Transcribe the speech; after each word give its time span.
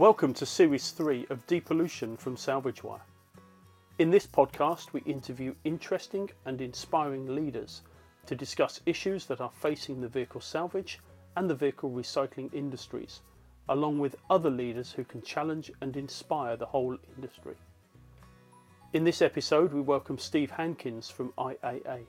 Welcome 0.00 0.32
to 0.32 0.46
Series 0.46 0.92
3 0.92 1.26
of 1.28 1.46
Depollution 1.46 2.18
from 2.18 2.34
Salvage 2.34 2.82
Wire. 2.82 3.02
In 3.98 4.08
this 4.08 4.26
podcast, 4.26 4.94
we 4.94 5.02
interview 5.02 5.54
interesting 5.64 6.30
and 6.46 6.58
inspiring 6.62 7.34
leaders 7.34 7.82
to 8.24 8.34
discuss 8.34 8.80
issues 8.86 9.26
that 9.26 9.42
are 9.42 9.50
facing 9.50 10.00
the 10.00 10.08
vehicle 10.08 10.40
salvage 10.40 11.00
and 11.36 11.50
the 11.50 11.54
vehicle 11.54 11.90
recycling 11.90 12.50
industries, 12.54 13.20
along 13.68 13.98
with 13.98 14.16
other 14.30 14.48
leaders 14.48 14.90
who 14.90 15.04
can 15.04 15.20
challenge 15.20 15.70
and 15.82 15.94
inspire 15.98 16.56
the 16.56 16.64
whole 16.64 16.96
industry. 17.16 17.56
In 18.94 19.04
this 19.04 19.20
episode, 19.20 19.70
we 19.70 19.82
welcome 19.82 20.16
Steve 20.16 20.52
Hankins 20.52 21.10
from 21.10 21.34
IAA. 21.36 22.06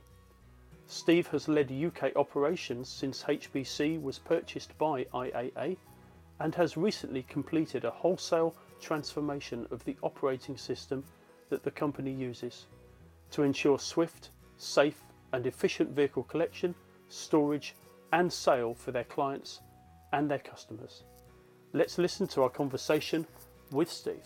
Steve 0.87 1.27
has 1.27 1.49
led 1.49 1.69
UK 1.69 2.15
operations 2.15 2.87
since 2.87 3.23
HBC 3.23 4.01
was 4.01 4.17
purchased 4.17 4.77
by 4.77 5.03
IAA 5.13 5.75
and 6.41 6.55
has 6.55 6.75
recently 6.75 7.21
completed 7.23 7.85
a 7.85 7.91
wholesale 7.91 8.55
transformation 8.79 9.67
of 9.69 9.85
the 9.85 9.95
operating 10.01 10.57
system 10.57 11.03
that 11.49 11.63
the 11.63 11.69
company 11.69 12.11
uses 12.11 12.65
to 13.29 13.43
ensure 13.43 13.77
swift, 13.77 14.31
safe, 14.57 15.03
and 15.33 15.45
efficient 15.45 15.91
vehicle 15.91 16.23
collection, 16.23 16.73
storage, 17.09 17.75
and 18.11 18.33
sale 18.33 18.73
for 18.73 18.91
their 18.91 19.03
clients 19.03 19.59
and 20.13 20.31
their 20.31 20.39
customers. 20.39 21.03
Let's 21.73 21.99
listen 21.99 22.25
to 22.29 22.41
our 22.41 22.49
conversation 22.49 23.27
with 23.71 23.91
Steve. 23.91 24.25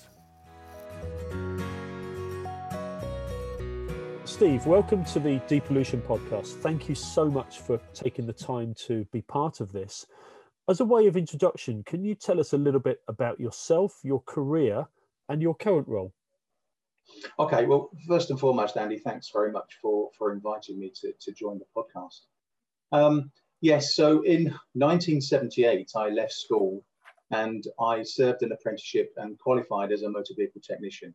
Steve, 4.24 4.66
welcome 4.66 5.04
to 5.06 5.20
the 5.20 5.40
Depollution 5.50 6.02
podcast. 6.02 6.54
Thank 6.62 6.88
you 6.88 6.96
so 6.96 7.26
much 7.30 7.60
for 7.60 7.78
taking 7.94 8.26
the 8.26 8.34
time 8.34 8.74
to 8.88 9.04
be 9.12 9.22
part 9.22 9.60
of 9.60 9.74
this. 9.74 10.08
As 10.68 10.80
a 10.80 10.86
way 10.86 11.06
of 11.06 11.16
introduction, 11.16 11.84
can 11.84 12.04
you 12.04 12.16
tell 12.16 12.40
us 12.40 12.54
a 12.54 12.58
little 12.58 12.80
bit 12.80 13.00
about 13.08 13.40
yourself, 13.40 14.00
your 14.04 14.22
career, 14.22 14.88
and 15.30 15.40
your 15.40 15.54
current 15.54 15.88
role? 15.88 16.12
Okay, 17.38 17.68
well, 17.68 17.92
first 18.08 18.32
and 18.32 18.40
foremost, 18.40 18.76
Andy, 18.76 18.98
thanks 18.98 19.30
very 19.30 19.52
much 19.52 19.78
for, 19.80 20.10
for 20.18 20.34
inviting 20.34 20.80
me 20.80 20.92
to, 21.02 21.14
to 21.22 21.32
join 21.34 21.60
the 21.60 21.66
podcast. 21.76 22.22
Um, 22.92 23.32
yes, 23.62 23.96
so 23.96 24.24
in 24.24 24.46
1978, 24.74 25.92
I 25.96 26.10
left 26.10 26.34
school 26.34 26.84
and 27.30 27.64
I 27.80 28.02
served 28.02 28.42
an 28.42 28.52
apprenticeship 28.52 29.14
and 29.18 29.38
qualified 29.38 29.92
as 29.92 30.02
a 30.02 30.10
motor 30.10 30.34
vehicle 30.36 30.62
technician. 30.62 31.14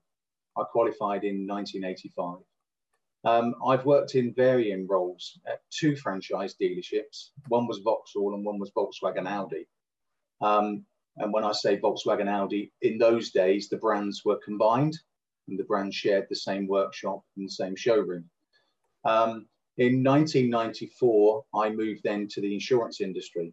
I 0.57 0.63
qualified 0.63 1.25
in 1.25 1.45
1985. 1.47 2.45
Um, 3.25 3.55
I've 3.67 3.85
worked 3.85 4.15
in 4.15 4.33
varying 4.33 4.87
roles 4.87 5.39
at 5.47 5.61
two 5.71 5.95
franchise 5.97 6.55
dealerships. 6.61 7.31
One 7.49 7.67
was 7.67 7.79
Vauxhall 7.79 8.35
and 8.35 8.45
one 8.45 8.59
was 8.59 8.71
Volkswagen 8.71 9.29
Audi. 9.29 9.67
Um, 10.41 10.87
and 11.19 11.33
when 11.33 11.45
I 11.45 11.53
say 11.53 11.79
Volkswagen 11.79 12.29
Audi, 12.29 12.73
in 12.81 12.97
those 12.97 13.31
days, 13.31 13.69
the 13.69 13.77
brands 13.77 14.25
were 14.25 14.41
combined 14.43 14.99
and 15.49 15.59
the 15.59 15.65
brands 15.65 15.97
shared 15.97 16.27
the 16.29 16.37
same 16.37 16.67
workshop 16.67 17.23
and 17.37 17.47
the 17.47 17.53
same 17.53 17.77
showroom. 17.77 18.25
Um, 19.05 19.47
in 19.77 20.03
1994, 20.03 21.45
I 21.55 21.71
moved 21.71 22.03
then 22.05 22.27
to 22.29 22.41
the 22.41 22.55
insurance 22.55 23.01
industry. 23.01 23.53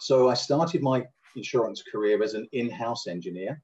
So 0.00 0.28
I 0.28 0.34
started 0.34 0.82
my 0.82 1.06
insurance 1.34 1.82
career 1.82 2.22
as 2.22 2.34
an 2.34 2.46
in-house 2.52 3.06
engineer 3.06 3.62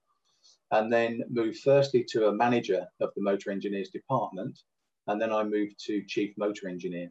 and 0.71 0.91
then 0.91 1.23
moved 1.29 1.59
firstly 1.59 2.05
to 2.09 2.29
a 2.29 2.35
manager 2.35 2.87
of 3.01 3.11
the 3.15 3.23
motor 3.23 3.51
engineers 3.51 3.91
department 3.91 4.59
and 5.07 5.21
then 5.21 5.33
I 5.33 5.43
moved 5.43 5.77
to 5.87 6.05
chief 6.07 6.35
motor 6.37 6.69
engineer. 6.69 7.11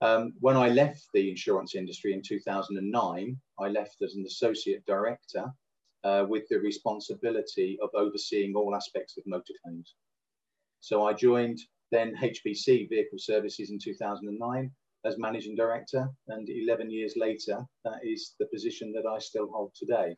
Um, 0.00 0.32
when 0.40 0.56
I 0.56 0.68
left 0.68 1.08
the 1.12 1.28
insurance 1.28 1.74
industry 1.74 2.12
in 2.12 2.22
2009, 2.22 3.36
I 3.58 3.68
left 3.68 4.00
as 4.02 4.14
an 4.14 4.24
associate 4.26 4.84
director 4.86 5.52
uh, 6.04 6.24
with 6.28 6.44
the 6.48 6.60
responsibility 6.60 7.78
of 7.82 7.90
overseeing 7.94 8.54
all 8.54 8.74
aspects 8.74 9.16
of 9.18 9.24
motor 9.26 9.54
claims. 9.64 9.94
So 10.80 11.06
I 11.06 11.12
joined 11.12 11.58
then 11.90 12.14
HBC 12.16 12.88
Vehicle 12.88 13.18
Services 13.18 13.70
in 13.70 13.78
2009 13.78 14.70
as 15.04 15.18
managing 15.18 15.54
director, 15.54 16.08
and 16.28 16.48
11 16.48 16.90
years 16.90 17.14
later, 17.16 17.64
that 17.84 18.00
is 18.02 18.34
the 18.38 18.46
position 18.46 18.92
that 18.92 19.06
I 19.06 19.18
still 19.18 19.48
hold 19.48 19.72
today. 19.74 20.16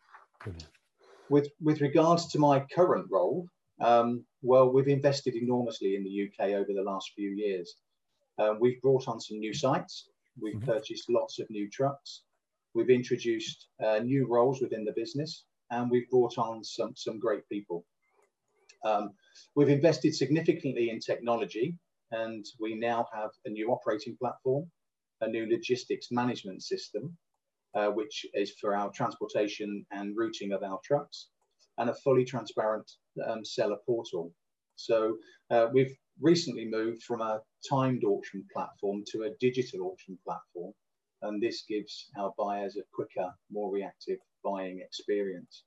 With, 1.28 1.48
with 1.60 1.80
regards 1.80 2.26
to 2.28 2.38
my 2.38 2.64
current 2.75 3.06
role, 3.10 3.47
um, 3.80 4.24
well, 4.42 4.70
we've 4.72 4.88
invested 4.88 5.34
enormously 5.34 5.96
in 5.96 6.04
the 6.04 6.28
UK 6.28 6.50
over 6.50 6.72
the 6.74 6.82
last 6.82 7.12
few 7.14 7.30
years. 7.30 7.74
Um, 8.38 8.58
we've 8.60 8.80
brought 8.80 9.08
on 9.08 9.20
some 9.20 9.38
new 9.38 9.52
sites. 9.52 10.08
We've 10.41 10.54
mm-hmm. 10.54 10.70
purchased 10.70 11.10
lots 11.10 11.38
of 11.38 11.50
new 11.50 11.68
trucks. 11.68 12.22
We've 12.74 12.91
introduced 12.91 13.68
uh, 13.84 13.98
new 13.98 14.26
roles 14.28 14.60
within 14.60 14.84
the 14.84 14.92
business, 14.94 15.44
and 15.70 15.91
we've 15.91 16.08
brought 16.08 16.38
on 16.38 16.62
some, 16.62 16.92
some 16.96 17.18
great 17.18 17.48
people. 17.48 17.84
Um, 18.84 19.10
we've 19.56 19.68
invested 19.68 20.14
significantly 20.14 20.91
in 20.91 21.00
technology, 21.00 21.74
and 22.12 22.44
we 22.58 22.74
now 22.74 23.06
have 23.12 23.30
a 23.44 23.50
new 23.50 23.70
operating 23.70 24.16
platform, 24.16 24.70
a 25.20 25.28
new 25.28 25.47
logistics 25.50 26.08
management 26.10 26.62
system, 26.62 27.16
uh, 27.74 27.88
which 27.88 28.24
is 28.34 28.52
for 28.60 28.74
our 28.74 28.91
transportation 28.91 29.84
and 29.91 30.16
routing 30.16 30.52
of 30.52 30.62
our 30.62 30.80
trucks, 30.84 31.28
and 31.80 31.91
a 31.91 31.94
fully 31.94 32.24
transparent 32.24 32.88
um, 33.26 33.44
seller 33.44 33.78
portal. 33.86 34.32
So 34.76 35.16
uh, 35.50 35.66
we've 35.72 35.96
recently 36.20 36.66
moved 36.66 37.02
from 37.02 37.22
a 37.22 37.41
timed 37.68 38.04
auction 38.04 38.44
platform 38.52 39.02
to 39.12 39.22
a 39.22 39.30
digital 39.41 39.88
auction 39.88 40.18
platform, 40.24 40.72
and 41.22 41.42
this 41.42 41.64
gives 41.66 42.10
our 42.18 42.32
buyers 42.38 42.76
a 42.76 42.82
quicker, 42.94 43.30
more 43.50 43.72
reactive 43.72 44.18
buying 44.44 44.80
experience. 44.80 45.64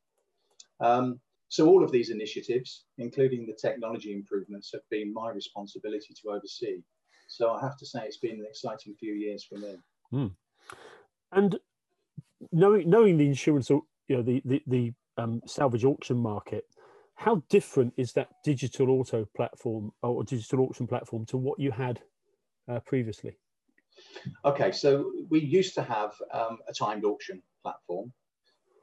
Um, 0.80 1.20
so 1.50 1.68
all 1.68 1.84
of 1.84 1.92
these 1.92 2.10
initiatives, 2.10 2.86
including 2.98 3.46
the 3.46 3.58
technology 3.60 4.14
improvements, 4.14 4.72
have 4.74 4.82
been 4.90 5.14
my 5.14 5.30
responsibility 5.32 6.14
to 6.22 6.30
oversee. 6.32 6.82
So 7.28 7.54
I 7.54 7.62
have 7.62 7.78
to 7.78 7.86
say 7.86 8.02
it's 8.06 8.18
been 8.18 8.40
an 8.40 8.46
exciting 8.48 8.96
few 9.00 9.14
years 9.14 9.46
for 9.46 9.58
me. 9.58 9.76
Mm. 10.14 10.32
And 11.32 11.60
knowing 12.52 12.90
knowing 12.90 13.18
the 13.18 13.28
insurance, 13.28 13.72
or 13.72 13.82
you 14.08 14.18
know, 14.18 14.24
the 14.24 14.42
the, 14.46 14.64
the 14.68 14.94
um, 15.18 15.42
salvage 15.46 15.86
auction 15.86 16.18
market, 16.18 16.66
how 17.16 17.44
different 17.50 17.94
is 17.98 18.14
that 18.14 18.30
digital 18.44 18.90
auto 18.90 19.26
platform 19.36 19.92
or 20.02 20.24
digital 20.24 20.62
auction 20.62 20.88
platform 20.88 21.26
to 21.28 21.38
what 21.38 21.60
you 21.60 21.72
had 21.72 22.02
uh, 22.68 22.80
previously? 22.80 23.38
Okay, 24.46 24.72
so 24.72 25.12
we 25.30 25.40
used 25.40 25.76
to 25.76 25.84
have 25.84 26.14
um, 26.32 26.58
a 26.68 26.74
timed 26.74 27.06
auction 27.06 27.42
platform, 27.62 28.12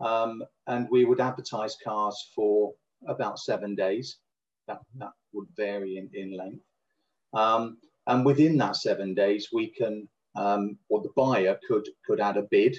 um, 0.01 0.43
and 0.67 0.87
we 0.91 1.05
would 1.05 1.21
advertise 1.21 1.77
cars 1.83 2.31
for 2.35 2.73
about 3.09 3.39
seven 3.39 3.75
days. 3.75 4.19
That, 4.69 4.81
that 4.99 5.13
would 5.33 5.49
vary 5.57 5.97
in, 5.97 6.09
in 6.15 6.37
length. 6.37 6.65
Um, 7.33 7.79
and 8.07 8.25
within 8.25 8.57
that 8.59 8.77
seven 8.77 9.15
days, 9.15 9.49
we 9.53 9.69
can, 9.69 10.09
um, 10.37 10.79
or 10.89 11.03
the 11.03 11.11
buyer 11.17 11.59
could, 11.67 11.89
could 12.07 12.21
add 12.21 12.37
a 12.37 12.43
bid 12.43 12.77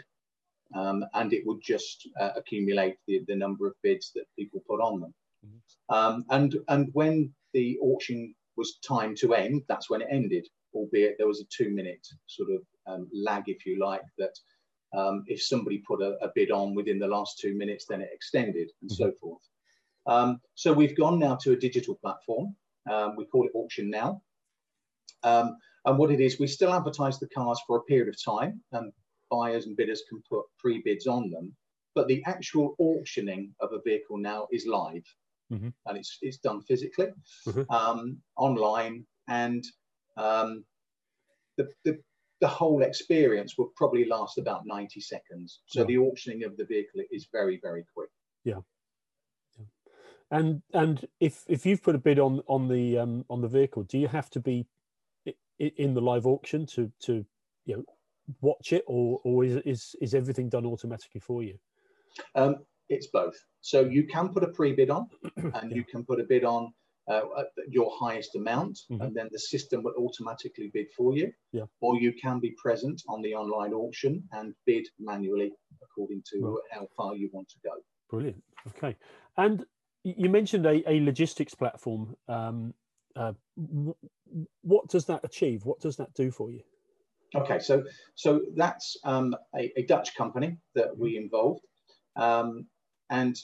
um, 0.73 1.05
and 1.13 1.33
it 1.33 1.45
would 1.45 1.61
just 1.61 2.07
uh, 2.19 2.31
accumulate 2.35 2.95
the, 3.07 3.21
the 3.27 3.35
number 3.35 3.67
of 3.67 3.73
bids 3.83 4.11
that 4.15 4.25
people 4.37 4.63
put 4.67 4.81
on 4.81 5.01
them. 5.01 5.13
Mm-hmm. 5.45 5.95
Um, 5.95 6.25
and, 6.29 6.55
and 6.69 6.89
when 6.93 7.33
the 7.53 7.77
auction 7.81 8.33
was 8.57 8.77
time 8.77 9.15
to 9.15 9.33
end, 9.33 9.63
that's 9.67 9.89
when 9.89 10.01
it 10.01 10.07
ended, 10.11 10.47
albeit 10.73 11.17
there 11.17 11.27
was 11.27 11.41
a 11.41 11.45
two 11.45 11.69
minute 11.69 12.05
sort 12.27 12.49
of 12.51 12.61
um, 12.87 13.09
lag, 13.13 13.43
if 13.47 13.65
you 13.65 13.79
like, 13.79 14.03
that 14.17 14.37
um, 14.93 15.23
if 15.27 15.41
somebody 15.41 15.79
put 15.79 16.01
a, 16.01 16.17
a, 16.21 16.29
bid 16.35 16.51
on 16.51 16.75
within 16.75 16.99
the 16.99 17.07
last 17.07 17.39
two 17.39 17.53
minutes, 17.55 17.85
then 17.87 18.01
it 18.01 18.09
extended 18.13 18.69
and 18.81 18.91
mm-hmm. 18.91 19.03
so 19.03 19.11
forth. 19.19 19.41
Um, 20.05 20.41
so 20.55 20.73
we've 20.73 20.97
gone 20.97 21.19
now 21.19 21.35
to 21.35 21.53
a 21.53 21.55
digital 21.55 21.95
platform. 21.95 22.55
Um, 22.91 23.15
we 23.15 23.25
call 23.25 23.45
it 23.45 23.51
Auction 23.53 23.89
Now. 23.89 24.21
Um, 25.23 25.57
and 25.85 25.97
what 25.97 26.11
it 26.11 26.19
is, 26.19 26.39
we 26.39 26.47
still 26.47 26.73
advertise 26.73 27.19
the 27.19 27.29
cars 27.29 27.59
for 27.65 27.77
a 27.77 27.83
period 27.83 28.09
of 28.09 28.23
time. 28.23 28.61
And 28.71 28.91
buyers 29.31 29.65
and 29.65 29.77
bidders 29.77 30.03
can 30.07 30.21
put 30.29 30.45
pre-bids 30.59 31.07
on 31.07 31.31
them, 31.31 31.55
but 31.95 32.07
the 32.07 32.21
actual 32.25 32.75
auctioning 32.77 33.53
of 33.61 33.71
a 33.73 33.81
vehicle 33.81 34.17
now 34.17 34.47
is 34.51 34.67
live, 34.67 35.05
mm-hmm. 35.51 35.69
and 35.87 35.97
it's 35.97 36.17
it's 36.21 36.37
done 36.37 36.61
physically, 36.61 37.09
mm-hmm. 37.47 37.73
um, 37.73 38.17
online, 38.35 39.05
and 39.27 39.63
um, 40.17 40.63
the, 41.57 41.69
the 41.85 41.97
the 42.41 42.47
whole 42.47 42.81
experience 42.81 43.57
will 43.57 43.71
probably 43.75 44.05
last 44.05 44.39
about 44.39 44.65
90 44.65 44.99
seconds. 44.99 45.61
So 45.67 45.81
yeah. 45.81 45.85
the 45.85 45.97
auctioning 45.99 46.43
of 46.43 46.57
the 46.57 46.65
vehicle 46.65 47.01
is 47.11 47.27
very, 47.31 47.59
very 47.61 47.85
quick. 47.95 48.09
Yeah. 48.43 48.61
yeah. 49.57 49.65
And 50.31 50.61
and 50.73 51.07
if 51.19 51.43
if 51.47 51.65
you've 51.65 51.83
put 51.83 51.95
a 51.95 51.99
bid 51.99 52.19
on 52.19 52.41
on 52.47 52.67
the 52.67 52.97
um, 52.97 53.25
on 53.29 53.41
the 53.41 53.47
vehicle, 53.47 53.83
do 53.83 53.99
you 53.99 54.07
have 54.07 54.29
to 54.31 54.39
be 54.39 54.65
in 55.59 55.93
the 55.93 56.01
live 56.01 56.25
auction 56.25 56.65
to 56.65 56.91
to 57.01 57.23
you 57.65 57.77
know 57.77 57.85
watch 58.41 58.73
it, 58.73 58.83
or 58.87 59.19
or 59.23 59.43
is 59.43 59.57
is 59.65 59.95
is 60.01 60.13
everything 60.13 60.49
done 60.49 60.65
automatically 60.65 61.21
for 61.21 61.43
you? 61.43 61.57
Um, 62.35 62.57
it's 62.89 63.07
both. 63.07 63.35
So 63.61 63.81
you 63.81 64.05
can 64.05 64.29
put 64.29 64.43
a 64.43 64.47
pre-bid 64.47 64.89
on, 64.89 65.07
and 65.37 65.71
yeah. 65.71 65.77
you 65.77 65.83
can 65.83 66.03
put 66.03 66.19
a 66.19 66.23
bid 66.23 66.43
on 66.43 66.73
uh, 67.07 67.21
your 67.67 67.91
highest 67.99 68.35
amount, 68.35 68.79
mm-hmm. 68.91 69.01
and 69.01 69.15
then 69.15 69.29
the 69.31 69.39
system 69.39 69.83
will 69.83 69.93
automatically 69.97 70.69
bid 70.73 70.87
for 70.95 71.15
you. 71.15 71.31
Yeah. 71.51 71.65
Or 71.79 71.97
you 71.97 72.13
can 72.13 72.39
be 72.39 72.53
present 72.61 73.01
on 73.07 73.21
the 73.21 73.33
online 73.33 73.73
auction 73.73 74.23
and 74.31 74.53
bid 74.65 74.87
manually 74.99 75.51
according 75.81 76.23
to 76.33 76.39
right. 76.41 76.61
how 76.71 76.87
far 76.95 77.15
you 77.15 77.29
want 77.31 77.49
to 77.49 77.55
go. 77.63 77.75
Brilliant. 78.09 78.43
Okay. 78.67 78.95
And 79.37 79.65
you 80.03 80.29
mentioned 80.29 80.65
a, 80.65 80.89
a 80.89 80.99
logistics 81.01 81.55
platform. 81.55 82.15
Um, 82.27 82.73
uh, 83.15 83.33
what 84.61 84.87
does 84.89 85.05
that 85.05 85.21
achieve? 85.23 85.65
What 85.65 85.79
does 85.79 85.97
that 85.97 86.13
do 86.13 86.31
for 86.31 86.51
you? 86.51 86.61
Okay, 87.33 87.59
so 87.59 87.83
so 88.15 88.41
that's 88.55 88.97
um, 89.03 89.35
a, 89.55 89.71
a, 89.77 89.83
Dutch 89.83 90.15
company 90.15 90.57
that 90.75 90.97
we 90.97 91.15
involved, 91.15 91.61
um, 92.17 92.65
and 93.09 93.37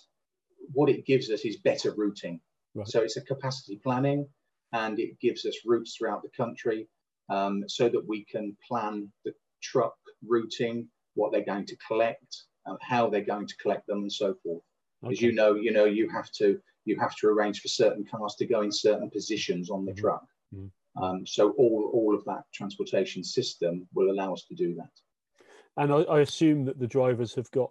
what 0.74 0.90
it 0.90 1.06
gives 1.06 1.30
us 1.32 1.46
is 1.46 1.58
better 1.58 1.94
routing. 1.96 2.42
Right. 2.76 2.88
So 2.88 3.02
it's 3.02 3.16
a 3.16 3.22
capacity 3.22 3.80
planning, 3.82 4.28
and 4.74 5.00
it 5.00 5.18
gives 5.22 5.46
us 5.46 5.56
routes 5.66 5.96
throughout 5.96 6.22
the 6.22 6.30
country, 6.36 6.90
um, 7.30 7.64
so 7.68 7.88
that 7.88 8.06
we 8.06 8.26
can 8.26 8.58
plan 8.68 9.10
the 9.24 9.34
truck 9.62 9.96
routing, 10.28 10.90
what 11.16 11.32
they're 11.32 11.46
going 11.46 11.66
to 11.68 11.78
collect, 11.88 12.44
uh, 12.66 12.76
how 12.82 13.10
they're 13.10 13.22
going 13.22 13.48
to 13.48 13.58
collect 13.62 13.88
them, 13.88 14.00
and 14.00 14.12
so 14.12 14.36
forth. 14.44 14.64
Okay. 15.04 15.14
As 15.14 15.22
you 15.22 15.32
know, 15.32 15.56
you 15.56 15.72
know 15.72 15.86
you 15.86 16.10
have 16.10 16.30
to 16.34 16.60
you 16.84 16.98
have 17.00 17.16
to 17.18 17.28
arrange 17.28 17.62
for 17.62 17.68
certain 17.68 18.06
cars 18.06 18.36
to 18.40 18.46
go 18.46 18.62
in 18.62 18.72
certain 18.72 19.10
positions 19.10 19.70
on 19.70 19.86
the 19.86 19.92
mm-hmm. 19.92 20.02
truck. 20.02 20.26
Mm-hmm. 20.54 20.68
Um, 21.02 21.26
so 21.26 21.52
all, 21.52 21.92
all 21.94 22.16
of 22.16 22.24
that 22.26 22.44
transportation 22.54 23.24
system 23.24 23.88
will 23.94 24.12
allow 24.12 24.34
us 24.34 24.46
to 24.46 24.56
do 24.56 24.76
that. 24.76 24.90
And 25.78 25.94
I, 25.94 25.98
I 26.04 26.20
assume 26.22 26.66
that 26.66 26.80
the 26.80 26.88
drivers 26.88 27.36
have 27.36 27.50
got 27.52 27.70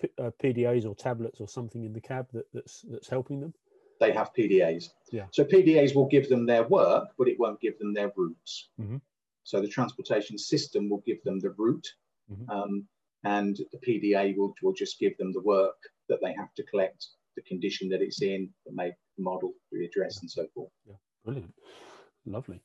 P, 0.00 0.08
uh, 0.18 0.30
PDAs 0.42 0.86
or 0.86 0.94
tablets 0.94 1.40
or 1.40 1.48
something 1.48 1.84
in 1.84 1.92
the 1.92 2.00
cab 2.00 2.26
that, 2.32 2.46
that's 2.54 2.84
that's 2.90 3.08
helping 3.08 3.40
them. 3.40 3.52
They 3.98 4.12
have 4.12 4.32
PDAs. 4.32 4.90
Yeah. 5.12 5.26
So 5.30 5.44
PDAs 5.44 5.94
will 5.94 6.06
give 6.06 6.28
them 6.28 6.46
their 6.46 6.62
work, 6.62 7.08
but 7.18 7.28
it 7.28 7.38
won't 7.38 7.60
give 7.60 7.78
them 7.78 7.92
their 7.92 8.10
routes. 8.16 8.70
Mm-hmm. 8.80 8.96
So 9.42 9.60
the 9.60 9.68
transportation 9.68 10.38
system 10.38 10.88
will 10.88 11.02
give 11.04 11.22
them 11.24 11.38
the 11.40 11.50
route, 11.50 11.86
mm-hmm. 12.32 12.48
um, 12.50 12.86
and 13.24 13.58
the 13.72 13.78
PDA 13.78 14.36
will, 14.36 14.54
will 14.62 14.72
just 14.72 14.98
give 14.98 15.16
them 15.18 15.32
the 15.32 15.40
work 15.40 15.76
that 16.08 16.20
they 16.22 16.32
have 16.34 16.54
to 16.54 16.62
collect, 16.64 17.08
the 17.36 17.42
condition 17.42 17.88
that 17.90 18.00
it's 18.00 18.22
in, 18.22 18.48
the 18.64 18.72
make, 18.72 18.94
the 19.16 19.22
model, 19.22 19.52
the 19.72 19.84
address, 19.84 20.16
yeah. 20.16 20.20
and 20.22 20.30
so 20.30 20.46
forth. 20.54 20.70
Yeah, 20.86 20.94
brilliant. 21.24 21.52
Lovely. 22.26 22.60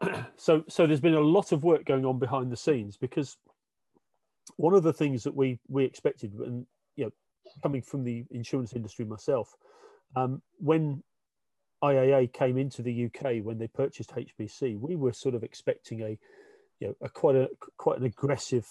so, 0.36 0.64
so 0.68 0.86
there's 0.86 1.00
been 1.00 1.14
a 1.14 1.20
lot 1.20 1.52
of 1.52 1.64
work 1.64 1.84
going 1.84 2.04
on 2.04 2.18
behind 2.18 2.50
the 2.50 2.56
scenes 2.56 2.96
because 2.96 3.36
one 4.56 4.74
of 4.74 4.82
the 4.82 4.92
things 4.92 5.22
that 5.24 5.34
we 5.34 5.58
we 5.68 5.84
expected, 5.84 6.32
and 6.34 6.66
you 6.96 7.04
know, 7.04 7.10
coming 7.62 7.82
from 7.82 8.04
the 8.04 8.24
insurance 8.30 8.72
industry 8.74 9.04
myself, 9.04 9.54
um, 10.16 10.42
when 10.58 11.02
IAA 11.82 12.32
came 12.32 12.58
into 12.58 12.82
the 12.82 13.06
UK 13.06 13.42
when 13.42 13.58
they 13.58 13.68
purchased 13.68 14.10
HBC, 14.10 14.78
we 14.78 14.96
were 14.96 15.12
sort 15.12 15.34
of 15.34 15.42
expecting 15.42 16.02
a, 16.02 16.18
you 16.78 16.88
know, 16.88 16.94
a 17.00 17.08
quite 17.08 17.36
a 17.36 17.48
quite 17.76 17.98
an 17.98 18.04
aggressive 18.04 18.66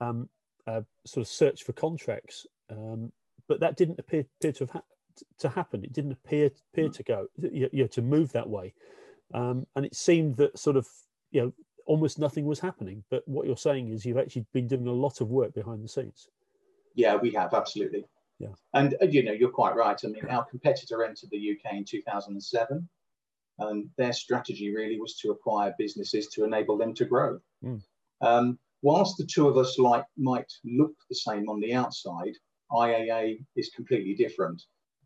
um, 0.00 0.28
uh, 0.66 0.82
sort 1.06 1.26
of 1.26 1.28
search 1.28 1.64
for 1.64 1.72
contracts, 1.72 2.46
um, 2.70 3.12
but 3.48 3.60
that 3.60 3.76
didn't 3.76 3.98
appear, 3.98 4.24
appear 4.38 4.52
to 4.52 4.64
have 4.64 4.70
ha- 4.70 4.82
to 5.38 5.48
happen. 5.48 5.84
It 5.84 5.92
didn't 5.92 6.12
appear 6.12 6.50
appear 6.72 6.88
mm. 6.88 6.96
to 6.96 7.02
go, 7.02 7.26
you 7.42 7.68
know, 7.72 7.86
to 7.88 8.02
move 8.02 8.32
that 8.32 8.48
way. 8.48 8.72
Um, 9.34 9.66
and 9.76 9.84
it 9.84 9.94
seemed 9.94 10.36
that 10.36 10.58
sort 10.58 10.76
of, 10.76 10.86
you 11.30 11.42
know, 11.42 11.52
almost 11.86 12.18
nothing 12.18 12.44
was 12.44 12.60
happening. 12.60 13.04
But 13.10 13.26
what 13.26 13.46
you're 13.46 13.56
saying 13.56 13.88
is 13.88 14.04
you've 14.04 14.18
actually 14.18 14.46
been 14.52 14.68
doing 14.68 14.86
a 14.86 14.92
lot 14.92 15.20
of 15.20 15.30
work 15.30 15.54
behind 15.54 15.84
the 15.84 15.88
scenes. 15.88 16.28
Yeah, 16.94 17.16
we 17.16 17.30
have, 17.32 17.54
absolutely. 17.54 18.04
Yeah. 18.38 18.54
And, 18.74 18.94
uh, 19.02 19.06
you 19.06 19.22
know, 19.22 19.32
you're 19.32 19.50
quite 19.50 19.76
right. 19.76 20.00
I 20.02 20.08
mean, 20.08 20.24
our 20.28 20.44
competitor 20.44 21.04
entered 21.04 21.30
the 21.30 21.50
UK 21.50 21.74
in 21.74 21.84
2007. 21.84 22.88
And 23.58 23.90
their 23.98 24.12
strategy 24.12 24.74
really 24.74 24.98
was 24.98 25.16
to 25.16 25.30
acquire 25.30 25.74
businesses 25.78 26.28
to 26.28 26.44
enable 26.44 26.78
them 26.78 26.94
to 26.94 27.04
grow. 27.04 27.38
Mm. 27.62 27.82
Um, 28.22 28.58
whilst 28.82 29.18
the 29.18 29.26
two 29.26 29.48
of 29.48 29.58
us 29.58 29.78
like 29.78 30.06
might 30.16 30.50
look 30.64 30.94
the 31.08 31.14
same 31.14 31.48
on 31.48 31.60
the 31.60 31.74
outside, 31.74 32.32
IAA 32.72 33.44
is 33.56 33.70
completely 33.76 34.14
different. 34.14 34.62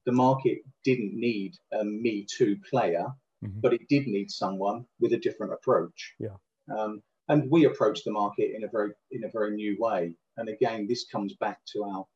The 0.06 0.12
market 0.12 0.58
didn't 0.84 1.14
need 1.14 1.54
a 1.72 1.84
Me 1.84 2.26
Too 2.30 2.56
player 2.70 3.06
mm-hmm. 3.44 3.60
but 3.60 3.72
it 3.72 3.88
did 3.88 4.06
need 4.06 4.30
someone 4.30 4.84
with 5.00 5.12
a 5.12 5.18
different 5.18 5.52
approach. 5.52 6.14
Yeah. 6.18 6.36
Um, 6.76 7.02
and 7.28 7.50
we 7.50 7.64
approached 7.64 8.04
the 8.04 8.12
market 8.12 8.52
in 8.54 8.64
a 8.64 8.68
very 8.68 8.90
in 9.10 9.24
a 9.24 9.30
very 9.30 9.52
new 9.54 9.76
way. 9.78 10.14
And 10.36 10.48
again, 10.48 10.86
this 10.88 11.06
comes 11.10 11.34
back 11.36 11.58
to 11.72 11.84
our 11.84 12.06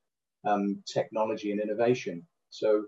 um, 0.45 0.83
technology 0.93 1.53
and 1.53 1.61
innovation. 1.61 2.27
So 2.51 2.85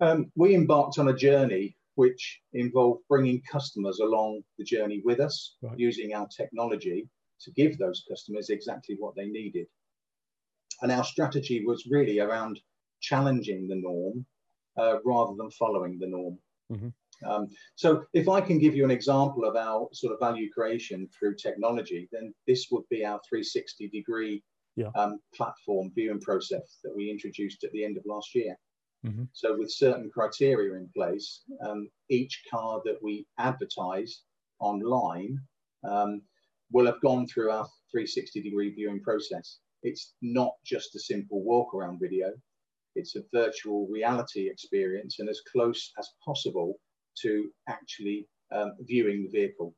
um, 0.00 0.30
we 0.34 0.54
embarked 0.54 0.98
on 0.98 1.08
a 1.08 1.16
journey 1.16 1.76
which 1.94 2.40
involved 2.52 3.02
bringing 3.08 3.42
customers 3.50 4.00
along 4.00 4.42
the 4.58 4.64
journey 4.64 5.00
with 5.04 5.18
us, 5.18 5.56
right. 5.62 5.78
using 5.78 6.14
our 6.14 6.28
technology 6.28 7.08
to 7.40 7.50
give 7.52 7.78
those 7.78 8.04
customers 8.08 8.50
exactly 8.50 8.96
what 8.98 9.14
they 9.16 9.26
needed. 9.26 9.66
And 10.82 10.92
our 10.92 11.04
strategy 11.04 11.64
was 11.64 11.88
really 11.90 12.20
around 12.20 12.60
challenging 13.00 13.66
the 13.66 13.76
norm 13.76 14.26
uh, 14.76 14.98
rather 15.04 15.34
than 15.36 15.50
following 15.52 15.98
the 15.98 16.06
norm. 16.06 16.38
Mm-hmm. 16.70 16.88
Um, 17.24 17.48
so 17.76 18.04
if 18.12 18.28
I 18.28 18.40
can 18.40 18.58
give 18.58 18.74
you 18.74 18.84
an 18.84 18.90
example 18.90 19.44
of 19.44 19.56
our 19.56 19.88
sort 19.92 20.12
of 20.12 20.20
value 20.20 20.50
creation 20.52 21.08
through 21.18 21.36
technology, 21.36 22.08
then 22.12 22.34
this 22.46 22.66
would 22.70 22.84
be 22.90 23.04
our 23.04 23.20
360 23.28 23.88
degree 23.88 24.42
yeah. 24.76 24.90
um, 24.94 25.18
platform 25.34 25.90
viewing 25.94 26.20
process 26.20 26.78
that 26.84 26.94
we 26.94 27.10
introduced 27.10 27.64
at 27.64 27.72
the 27.72 27.84
end 27.84 27.96
of 27.96 28.04
last 28.06 28.34
year. 28.34 28.56
Mm-hmm. 29.04 29.24
So 29.32 29.56
with 29.56 29.70
certain 29.70 30.10
criteria 30.10 30.74
in 30.74 30.88
place, 30.94 31.42
um, 31.66 31.88
each 32.10 32.42
car 32.50 32.80
that 32.84 32.98
we 33.02 33.26
advertise 33.38 34.22
online 34.58 35.38
um, 35.88 36.22
will 36.72 36.86
have 36.86 37.00
gone 37.00 37.26
through 37.26 37.50
our 37.50 37.66
360 37.92 38.42
degree 38.42 38.70
viewing 38.70 39.02
process. 39.02 39.58
It's 39.82 40.14
not 40.22 40.52
just 40.64 40.94
a 40.96 41.00
simple 41.00 41.42
walk 41.42 41.74
around 41.74 42.00
video. 42.00 42.32
It's 42.96 43.14
a 43.14 43.22
virtual 43.32 43.86
reality 43.88 44.48
experience 44.48 45.18
and 45.18 45.28
as 45.28 45.40
close 45.52 45.92
as 45.98 46.08
possible 46.24 46.74
to 47.22 47.50
actually 47.68 48.26
um, 48.52 48.72
viewing 48.80 49.22
the 49.24 49.30
vehicle. 49.30 49.74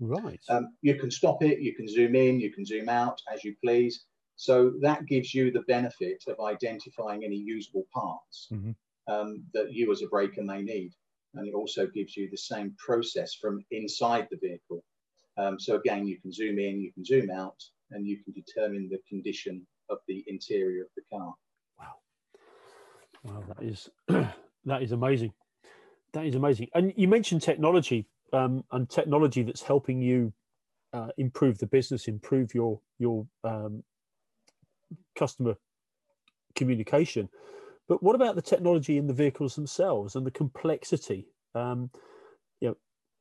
Right. 0.00 0.40
Um, 0.48 0.74
you 0.80 0.94
can 0.94 1.10
stop 1.10 1.42
it, 1.42 1.60
you 1.60 1.74
can 1.74 1.86
zoom 1.86 2.14
in, 2.14 2.40
you 2.40 2.52
can 2.52 2.64
zoom 2.64 2.88
out 2.88 3.20
as 3.32 3.44
you 3.44 3.54
please. 3.62 4.06
So 4.36 4.72
that 4.80 5.04
gives 5.04 5.34
you 5.34 5.50
the 5.50 5.62
benefit 5.62 6.24
of 6.26 6.40
identifying 6.40 7.24
any 7.24 7.36
usable 7.36 7.86
parts 7.92 8.48
mm-hmm. 8.50 8.70
um, 9.12 9.44
that 9.52 9.72
you 9.72 9.92
as 9.92 10.00
a 10.02 10.06
breaker 10.06 10.42
may 10.42 10.62
need. 10.62 10.92
And 11.34 11.46
it 11.46 11.54
also 11.54 11.86
gives 11.86 12.16
you 12.16 12.28
the 12.30 12.38
same 12.38 12.74
process 12.78 13.34
from 13.34 13.62
inside 13.70 14.28
the 14.30 14.38
vehicle. 14.38 14.82
Um, 15.36 15.60
so 15.60 15.76
again, 15.76 16.06
you 16.06 16.18
can 16.20 16.32
zoom 16.32 16.58
in, 16.58 16.80
you 16.80 16.92
can 16.92 17.04
zoom 17.04 17.30
out, 17.30 17.62
and 17.90 18.06
you 18.06 18.22
can 18.24 18.32
determine 18.32 18.88
the 18.88 19.00
condition 19.08 19.66
of 19.90 19.98
the 20.08 20.24
interior 20.26 20.82
of 20.82 20.88
the 20.96 21.02
car. 21.12 21.34
Wow. 21.78 21.94
Wow, 23.24 23.44
that 23.48 23.62
is 23.62 23.90
that 24.64 24.82
is 24.82 24.92
amazing. 24.92 25.32
That 26.12 26.26
is 26.26 26.34
amazing. 26.34 26.68
And 26.74 26.92
you 26.96 27.08
mentioned 27.08 27.42
technology 27.42 28.06
um, 28.32 28.64
and 28.72 28.88
technology 28.88 29.42
that's 29.42 29.62
helping 29.62 30.02
you 30.02 30.32
uh, 30.92 31.08
improve 31.18 31.58
the 31.58 31.66
business, 31.66 32.08
improve 32.08 32.54
your 32.54 32.80
your 32.98 33.26
um, 33.44 33.82
customer 35.16 35.54
communication. 36.54 37.28
But 37.88 38.02
what 38.02 38.14
about 38.14 38.34
the 38.34 38.42
technology 38.42 38.98
in 38.98 39.06
the 39.06 39.14
vehicles 39.14 39.54
themselves 39.54 40.16
and 40.16 40.26
the 40.26 40.30
complexity? 40.30 41.28
Um, 41.54 41.90
you 42.60 42.68
know, 42.68 42.76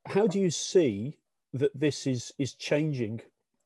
how 0.06 0.28
do 0.28 0.40
you 0.40 0.50
see 0.50 1.18
that 1.54 1.72
this 1.80 2.08
is 2.08 2.32
is 2.38 2.54
changing 2.54 3.22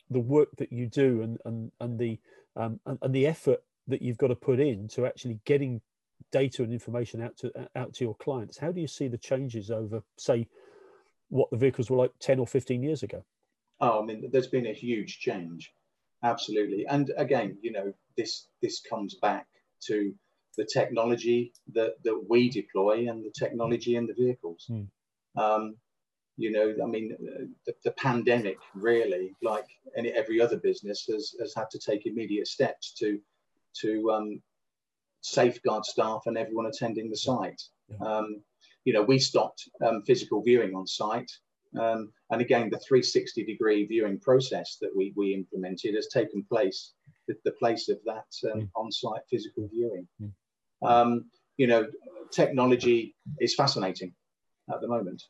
the 0.09 0.19
work 0.19 0.49
that 0.57 0.71
you 0.71 0.87
do 0.87 1.21
and 1.21 1.37
and 1.45 1.71
and 1.79 1.97
the 1.97 2.19
um, 2.55 2.79
and, 2.85 2.97
and 3.01 3.13
the 3.15 3.27
effort 3.27 3.63
that 3.87 4.01
you've 4.01 4.17
got 4.17 4.27
to 4.27 4.35
put 4.35 4.59
in 4.59 4.87
to 4.87 5.05
actually 5.05 5.39
getting 5.45 5.81
data 6.33 6.63
and 6.63 6.73
information 6.73 7.21
out 7.21 7.37
to 7.37 7.51
out 7.75 7.93
to 7.93 8.03
your 8.03 8.15
clients 8.15 8.57
how 8.57 8.71
do 8.71 8.81
you 8.81 8.87
see 8.87 9.07
the 9.07 9.17
changes 9.17 9.71
over 9.71 10.03
say 10.17 10.45
what 11.29 11.49
the 11.49 11.57
vehicles 11.57 11.89
were 11.89 11.97
like 11.97 12.11
10 12.19 12.37
or 12.39 12.45
15 12.45 12.83
years 12.83 13.01
ago? 13.01 13.23
Oh 13.79 14.01
i 14.01 14.05
mean 14.05 14.29
there's 14.31 14.47
been 14.47 14.67
a 14.67 14.73
huge 14.73 15.19
change. 15.19 15.73
Absolutely. 16.23 16.85
And 16.87 17.11
again 17.17 17.57
you 17.61 17.71
know 17.71 17.93
this 18.17 18.47
this 18.61 18.81
comes 18.81 19.15
back 19.15 19.47
to 19.87 20.13
the 20.57 20.65
technology 20.65 21.53
that 21.73 21.93
that 22.03 22.19
we 22.29 22.49
deploy 22.49 23.09
and 23.09 23.25
the 23.25 23.33
technology 23.37 23.95
in 23.95 24.05
the 24.05 24.13
vehicles. 24.13 24.67
Mm. 24.69 24.87
um, 25.37 25.75
you 26.37 26.51
know 26.51 26.73
i 26.83 26.87
mean 26.87 27.15
the, 27.65 27.75
the, 27.83 27.91
pandemic 27.91 28.57
really 28.73 29.35
like 29.43 29.67
any 29.95 30.09
every 30.09 30.41
other 30.41 30.57
business 30.57 31.05
has, 31.11 31.35
has 31.39 31.53
had 31.53 31.69
to 31.69 31.77
take 31.77 32.07
immediate 32.07 32.47
steps 32.47 32.91
to 32.91 33.19
to 33.79 34.11
um, 34.11 34.41
safeguard 35.23 35.85
staff 35.85 36.23
and 36.25 36.37
everyone 36.37 36.67
attending 36.67 37.09
the 37.09 37.17
site. 37.17 37.61
Um, 38.05 38.41
you 38.85 38.93
know, 38.93 39.01
we 39.01 39.17
stopped 39.17 39.69
um, 39.85 40.03
physical 40.03 40.43
viewing 40.43 40.75
on 40.75 40.85
site. 40.85 41.31
Um, 41.79 42.11
and 42.29 42.41
again, 42.41 42.69
the 42.69 42.77
360 42.77 43.45
degree 43.45 43.85
viewing 43.85 44.19
process 44.19 44.77
that 44.81 44.91
we, 44.95 45.13
we 45.15 45.33
implemented 45.33 45.95
has 45.95 46.07
taken 46.07 46.43
place, 46.43 46.91
at 47.29 47.37
the 47.45 47.51
place 47.51 47.89
of 47.89 47.97
that 48.05 48.51
um, 48.51 48.61
mm. 48.61 48.69
on 48.75 48.91
site 48.91 49.21
physical 49.29 49.67
viewing. 49.73 50.07
Mm. 50.21 50.31
Um, 50.85 51.25
you 51.57 51.67
know, 51.67 51.87
technology 52.31 53.15
is 53.39 53.55
fascinating 53.55 54.13
at 54.71 54.81
the 54.81 54.87
moment. 54.87 55.23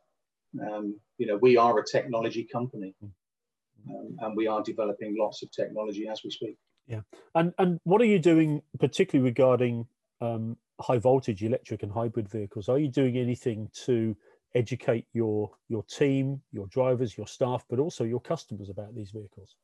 Um, 0.59 0.99
you 1.17 1.27
know, 1.27 1.37
we 1.37 1.55
are 1.55 1.77
a 1.79 1.85
technology 1.85 2.43
company 2.43 2.95
mm. 3.03 4.15
and 4.19 4.35
we 4.35 4.47
are 4.47 4.63
developing 4.63 5.15
lots 5.17 5.43
of 5.43 5.51
technology 5.51 6.07
as 6.07 6.21
we 6.23 6.31
speak. 6.31 6.57
Yeah, 6.87 7.01
and 7.35 7.53
and 7.57 7.79
what 7.83 8.01
are 8.01 8.05
you 8.05 8.19
doing 8.19 8.61
particularly 8.79 9.29
regarding 9.29 9.87
um, 10.23 10.57
high 10.79 10.97
voltage 10.97 11.43
electric 11.43 11.83
and 11.83 11.91
hybrid 11.91 12.29
vehicles. 12.29 12.69
Are 12.69 12.79
you 12.79 12.87
doing 12.87 13.17
anything 13.17 13.69
to 13.85 14.15
educate 14.55 15.05
your 15.13 15.51
your 15.67 15.83
team, 15.83 16.41
your 16.51 16.67
drivers, 16.67 17.17
your 17.17 17.27
staff, 17.27 17.65
but 17.69 17.79
also 17.79 18.03
your 18.03 18.21
customers 18.21 18.69
about 18.69 18.95
these 18.95 19.11
vehicles? 19.11 19.55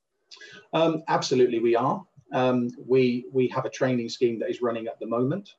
Um, 0.74 1.04
absolutely, 1.08 1.60
we 1.60 1.76
are. 1.76 2.04
Um, 2.34 2.70
we 2.86 3.26
we 3.32 3.48
have 3.50 3.66
a 3.66 3.70
training 3.70 4.10
scheme 4.10 4.40
that 4.40 4.50
is 4.50 4.62
running 4.62 4.88
at 4.88 5.00
the 5.00 5.08
moment, 5.08 5.56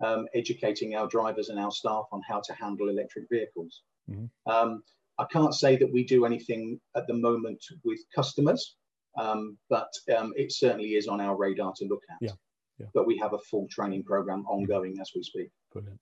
um, 0.00 0.26
educating 0.34 0.94
our 0.94 1.08
drivers 1.08 1.48
and 1.48 1.58
our 1.58 1.72
staff 1.72 2.06
on 2.12 2.22
how 2.28 2.40
to 2.40 2.52
handle 2.54 2.88
electric 2.88 3.28
vehicles. 3.28 3.82
Mm-hmm. 4.10 4.76
I 5.18 5.26
can't 5.26 5.54
say 5.54 5.76
that 5.76 5.92
we 5.92 6.04
do 6.04 6.24
anything 6.24 6.80
at 6.96 7.06
the 7.06 7.12
moment 7.12 7.62
with 7.84 8.00
customers, 8.14 8.76
um, 9.18 9.58
but 9.68 9.88
um, 10.16 10.32
it 10.36 10.52
certainly 10.52 10.90
is 10.90 11.08
on 11.08 11.20
our 11.20 11.36
radar 11.36 11.72
to 11.76 11.84
look 11.86 12.02
at. 12.10 12.16
Yeah. 12.20 12.30
yeah. 12.78 12.86
But 12.94 13.06
we 13.06 13.18
have 13.18 13.32
a 13.34 13.38
full 13.38 13.66
training 13.70 14.04
program 14.04 14.44
ongoing 14.46 14.96
as 15.00 15.10
we 15.14 15.22
speak. 15.22 15.50
Brilliant. 15.72 16.00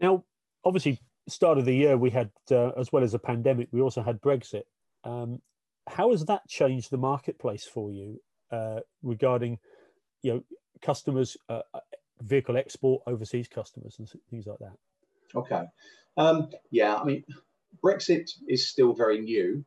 Now, 0.00 0.24
obviously, 0.64 0.98
start 1.28 1.58
of 1.58 1.64
the 1.64 1.74
year 1.74 1.96
we 1.96 2.10
had, 2.10 2.30
uh, 2.50 2.70
as 2.70 2.92
well 2.92 3.04
as 3.04 3.14
a 3.14 3.18
pandemic, 3.18 3.68
we 3.72 3.80
also 3.80 4.02
had 4.02 4.20
Brexit. 4.20 4.62
Um, 5.04 5.40
how 5.88 6.10
has 6.10 6.24
that 6.26 6.46
changed 6.48 6.90
the 6.90 6.98
marketplace 6.98 7.64
for 7.64 7.90
you 7.90 8.20
uh, 8.50 8.80
regarding, 9.02 9.58
you 10.22 10.34
know, 10.34 10.42
customers, 10.80 11.36
uh, 11.48 11.62
uh 11.74 11.80
vehicle 12.20 12.56
export, 12.56 13.02
overseas 13.06 13.48
customers, 13.48 13.96
and 13.98 14.08
things 14.30 14.46
like 14.46 14.58
that? 14.58 14.76
Okay. 15.34 15.64
Um, 16.16 16.50
yeah, 16.70 16.96
I 16.96 17.04
mean, 17.04 17.24
Brexit 17.82 18.30
is 18.48 18.68
still 18.68 18.92
very 18.92 19.20
new. 19.20 19.64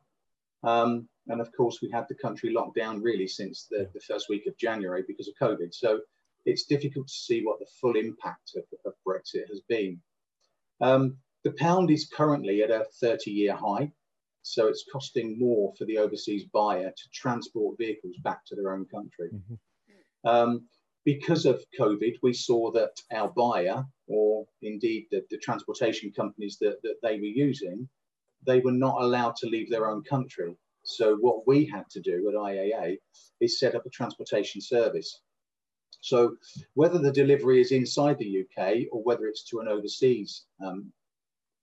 Um, 0.62 1.08
and 1.28 1.40
of 1.40 1.50
course, 1.56 1.80
we 1.82 1.90
had 1.90 2.06
the 2.08 2.14
country 2.14 2.52
locked 2.52 2.76
down 2.76 3.02
really 3.02 3.26
since 3.26 3.66
the, 3.70 3.88
the, 3.94 4.00
first 4.00 4.28
week 4.28 4.46
of 4.46 4.56
January 4.56 5.04
because 5.06 5.28
of 5.28 5.34
COVID. 5.40 5.74
So 5.74 6.00
it's 6.44 6.64
difficult 6.64 7.08
to 7.08 7.12
see 7.12 7.42
what 7.44 7.58
the 7.58 7.66
full 7.80 7.96
impact 7.96 8.56
of, 8.56 8.64
of 8.84 8.94
Brexit 9.06 9.48
has 9.48 9.60
been. 9.68 10.00
Um, 10.80 11.16
the 11.44 11.52
pound 11.52 11.90
is 11.90 12.08
currently 12.08 12.62
at 12.62 12.70
a 12.70 12.86
30 13.00 13.30
year 13.30 13.54
high. 13.54 13.92
So 14.42 14.68
it's 14.68 14.84
costing 14.92 15.38
more 15.38 15.74
for 15.76 15.84
the 15.86 15.98
overseas 15.98 16.44
buyer 16.44 16.90
to 16.90 17.08
transport 17.12 17.78
vehicles 17.78 18.16
back 18.22 18.44
to 18.46 18.54
their 18.54 18.72
own 18.72 18.86
country. 18.86 19.30
Mm-hmm. 19.34 20.28
Um, 20.28 20.68
because 21.04 21.46
of 21.46 21.64
COVID, 21.78 22.14
we 22.22 22.32
saw 22.32 22.70
that 22.72 22.92
our 23.12 23.28
buyer, 23.28 23.84
or 24.08 24.46
indeed 24.62 25.06
the, 25.10 25.24
the 25.30 25.38
transportation 25.38 26.12
companies 26.12 26.58
that, 26.60 26.82
that 26.82 26.96
they 27.02 27.16
were 27.16 27.26
using, 27.26 27.88
they 28.46 28.60
were 28.60 28.72
not 28.72 29.02
allowed 29.02 29.36
to 29.36 29.46
leave 29.48 29.70
their 29.70 29.88
own 29.88 30.02
country. 30.02 30.54
So 30.84 31.16
what 31.16 31.46
we 31.46 31.66
had 31.66 31.88
to 31.90 32.00
do 32.00 32.28
at 32.28 32.34
IAA 32.34 32.98
is 33.40 33.58
set 33.58 33.74
up 33.74 33.86
a 33.86 33.90
transportation 33.90 34.60
service. 34.60 35.20
So 36.00 36.36
whether 36.74 36.98
the 36.98 37.12
delivery 37.12 37.60
is 37.60 37.72
inside 37.72 38.18
the 38.18 38.42
UK 38.42 38.86
or 38.92 39.02
whether 39.02 39.26
it's 39.26 39.44
to 39.50 39.60
an 39.60 39.68
overseas 39.68 40.44
um, 40.64 40.92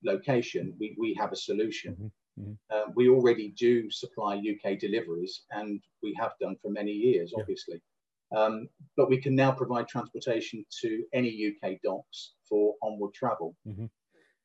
location, 0.04 0.74
we, 0.78 0.94
we 0.98 1.14
have 1.14 1.32
a 1.32 1.36
solution. 1.36 1.94
Mm-hmm. 1.94 2.42
Mm-hmm. 2.42 2.52
Uh, 2.70 2.92
we 2.94 3.08
already 3.08 3.54
do 3.56 3.90
supply 3.90 4.36
UK 4.36 4.78
deliveries 4.78 5.42
and 5.52 5.80
we 6.02 6.14
have 6.20 6.32
done 6.40 6.56
for 6.60 6.70
many 6.70 6.92
years, 6.92 7.32
yeah. 7.34 7.40
obviously. 7.40 7.80
Um, 8.36 8.68
but 8.96 9.08
we 9.08 9.18
can 9.20 9.34
now 9.34 9.52
provide 9.52 9.88
transportation 9.88 10.64
to 10.82 11.04
any 11.12 11.54
UK 11.54 11.76
docks 11.82 12.32
for 12.48 12.74
onward 12.82 13.14
travel. 13.14 13.54
Mm-hmm. 13.66 13.86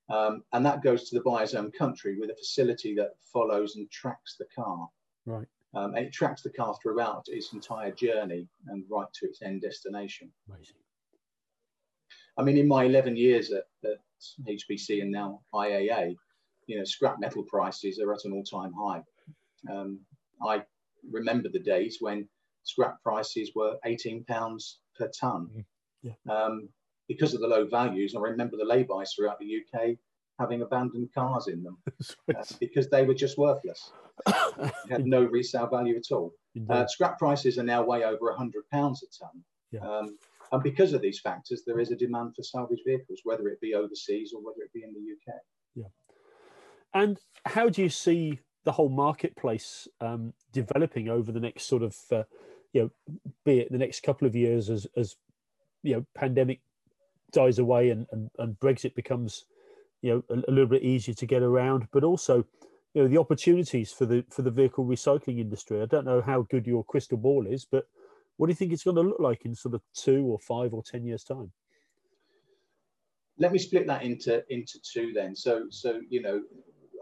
Um, 0.09 0.43
and 0.53 0.65
that 0.65 0.83
goes 0.83 1.09
to 1.09 1.15
the 1.15 1.23
buyer's 1.23 1.53
own 1.53 1.71
country 1.71 2.17
with 2.19 2.31
a 2.31 2.35
facility 2.35 2.95
that 2.95 3.11
follows 3.31 3.75
and 3.75 3.89
tracks 3.91 4.35
the 4.37 4.47
car. 4.55 4.87
Right. 5.25 5.47
Um, 5.75 5.93
and 5.93 6.07
it 6.07 6.13
tracks 6.13 6.41
the 6.41 6.49
car 6.49 6.75
throughout 6.81 7.25
its 7.27 7.53
entire 7.53 7.91
journey 7.91 8.47
and 8.67 8.83
right 8.89 9.07
to 9.13 9.27
its 9.27 9.41
end 9.43 9.61
destination. 9.61 10.31
Amazing. 10.49 10.77
I 12.37 12.43
mean, 12.43 12.57
in 12.57 12.67
my 12.67 12.85
11 12.85 13.15
years 13.15 13.51
at, 13.51 13.65
at 13.83 13.97
HBC 14.47 15.01
and 15.01 15.11
now 15.11 15.41
IAA, 15.53 16.15
you 16.65 16.77
know, 16.77 16.83
scrap 16.83 17.19
metal 17.19 17.43
prices 17.43 17.99
are 17.99 18.13
at 18.13 18.25
an 18.25 18.33
all-time 18.33 18.73
high. 18.73 19.03
Um, 19.71 19.99
I 20.45 20.63
remember 21.11 21.49
the 21.49 21.59
days 21.59 21.97
when 21.99 22.27
scrap 22.63 23.01
prices 23.03 23.51
were 23.55 23.77
18 23.85 24.23
pounds 24.25 24.79
per 24.97 25.09
ton. 25.19 25.49
Mm-hmm. 25.51 25.59
Yeah. 26.01 26.33
Um, 26.33 26.69
because 27.09 27.33
of 27.33 27.41
the 27.41 27.47
low 27.47 27.65
values, 27.65 28.15
I 28.15 28.21
remember 28.21 28.55
the 28.55 28.63
laybys 28.63 29.09
throughout 29.13 29.39
the 29.39 29.57
UK 29.57 29.97
having 30.39 30.61
abandoned 30.61 31.09
cars 31.13 31.47
in 31.47 31.61
them 31.61 31.77
uh, 32.35 32.43
because 32.61 32.89
they 32.89 33.03
were 33.03 33.13
just 33.13 33.37
worthless. 33.37 33.91
had 34.89 35.05
no 35.05 35.23
resale 35.23 35.67
value 35.67 35.97
at 35.97 36.15
all. 36.15 36.33
Uh, 36.69 36.85
scrap 36.87 37.17
prices 37.17 37.57
are 37.57 37.63
now 37.63 37.83
way 37.83 38.03
over 38.03 38.33
£100 38.37 38.51
a 38.51 38.73
tonne. 38.73 39.43
Yeah. 39.71 39.79
Um, 39.81 40.17
and 40.51 40.63
because 40.63 40.93
of 40.93 41.01
these 41.01 41.19
factors, 41.19 41.63
there 41.65 41.79
is 41.79 41.91
a 41.91 41.95
demand 41.95 42.35
for 42.35 42.43
salvage 42.43 42.81
vehicles, 42.85 43.21
whether 43.23 43.47
it 43.47 43.61
be 43.61 43.75
overseas 43.75 44.33
or 44.33 44.41
whether 44.41 44.61
it 44.61 44.73
be 44.73 44.83
in 44.83 44.93
the 44.93 45.33
UK. 45.33 45.39
Yeah. 45.75 45.83
And 46.93 47.19
how 47.45 47.69
do 47.69 47.81
you 47.81 47.89
see 47.89 48.39
the 48.63 48.71
whole 48.71 48.89
marketplace 48.89 49.87
um, 50.01 50.33
developing 50.51 51.07
over 51.07 51.31
the 51.31 51.39
next 51.39 51.65
sort 51.65 51.83
of, 51.83 51.95
uh, 52.11 52.23
you 52.73 52.81
know, 52.81 53.21
be 53.45 53.59
it 53.59 53.71
the 53.71 53.77
next 53.77 54.03
couple 54.03 54.27
of 54.27 54.35
years 54.35 54.69
as, 54.69 54.87
as 54.97 55.15
you 55.83 55.95
know, 55.95 56.05
pandemic 56.15 56.61
dies 57.31 57.59
away 57.59 57.89
and, 57.89 58.07
and, 58.11 58.29
and 58.39 58.59
Brexit 58.59 58.95
becomes, 58.95 59.45
you 60.01 60.11
know, 60.11 60.23
a, 60.29 60.39
a, 60.49 60.51
little 60.51 60.67
bit 60.67 60.83
easier 60.83 61.15
to 61.15 61.25
get 61.25 61.41
around, 61.41 61.87
but 61.91 62.03
also, 62.03 62.45
you 62.93 63.03
know, 63.03 63.07
the 63.07 63.19
opportunities 63.19 63.91
for 63.91 64.05
the 64.05 64.25
for 64.29 64.41
the 64.41 64.51
vehicle 64.51 64.85
recycling 64.85 65.39
industry. 65.39 65.81
I 65.81 65.85
don't 65.85 66.05
know 66.05 66.21
how 66.21 66.43
good 66.49 66.65
your 66.65 66.83
crystal 66.83 67.17
ball 67.17 67.45
is, 67.47 67.65
but 67.65 67.85
what 68.37 68.47
do 68.47 68.51
you 68.51 68.55
think 68.55 68.71
it's 68.71 68.83
going 68.83 68.95
to 68.95 69.01
look 69.01 69.19
like 69.19 69.45
in 69.45 69.53
sort 69.53 69.75
of 69.75 69.81
two 69.93 70.25
or 70.25 70.39
five 70.39 70.73
or 70.73 70.81
ten 70.81 71.05
years' 71.05 71.23
time? 71.23 71.51
Let 73.37 73.51
me 73.51 73.59
split 73.59 73.87
that 73.87 74.03
into 74.03 74.43
into 74.51 74.79
two 74.81 75.11
then. 75.13 75.35
So 75.35 75.65
so 75.69 76.01
you 76.09 76.21
know, 76.21 76.41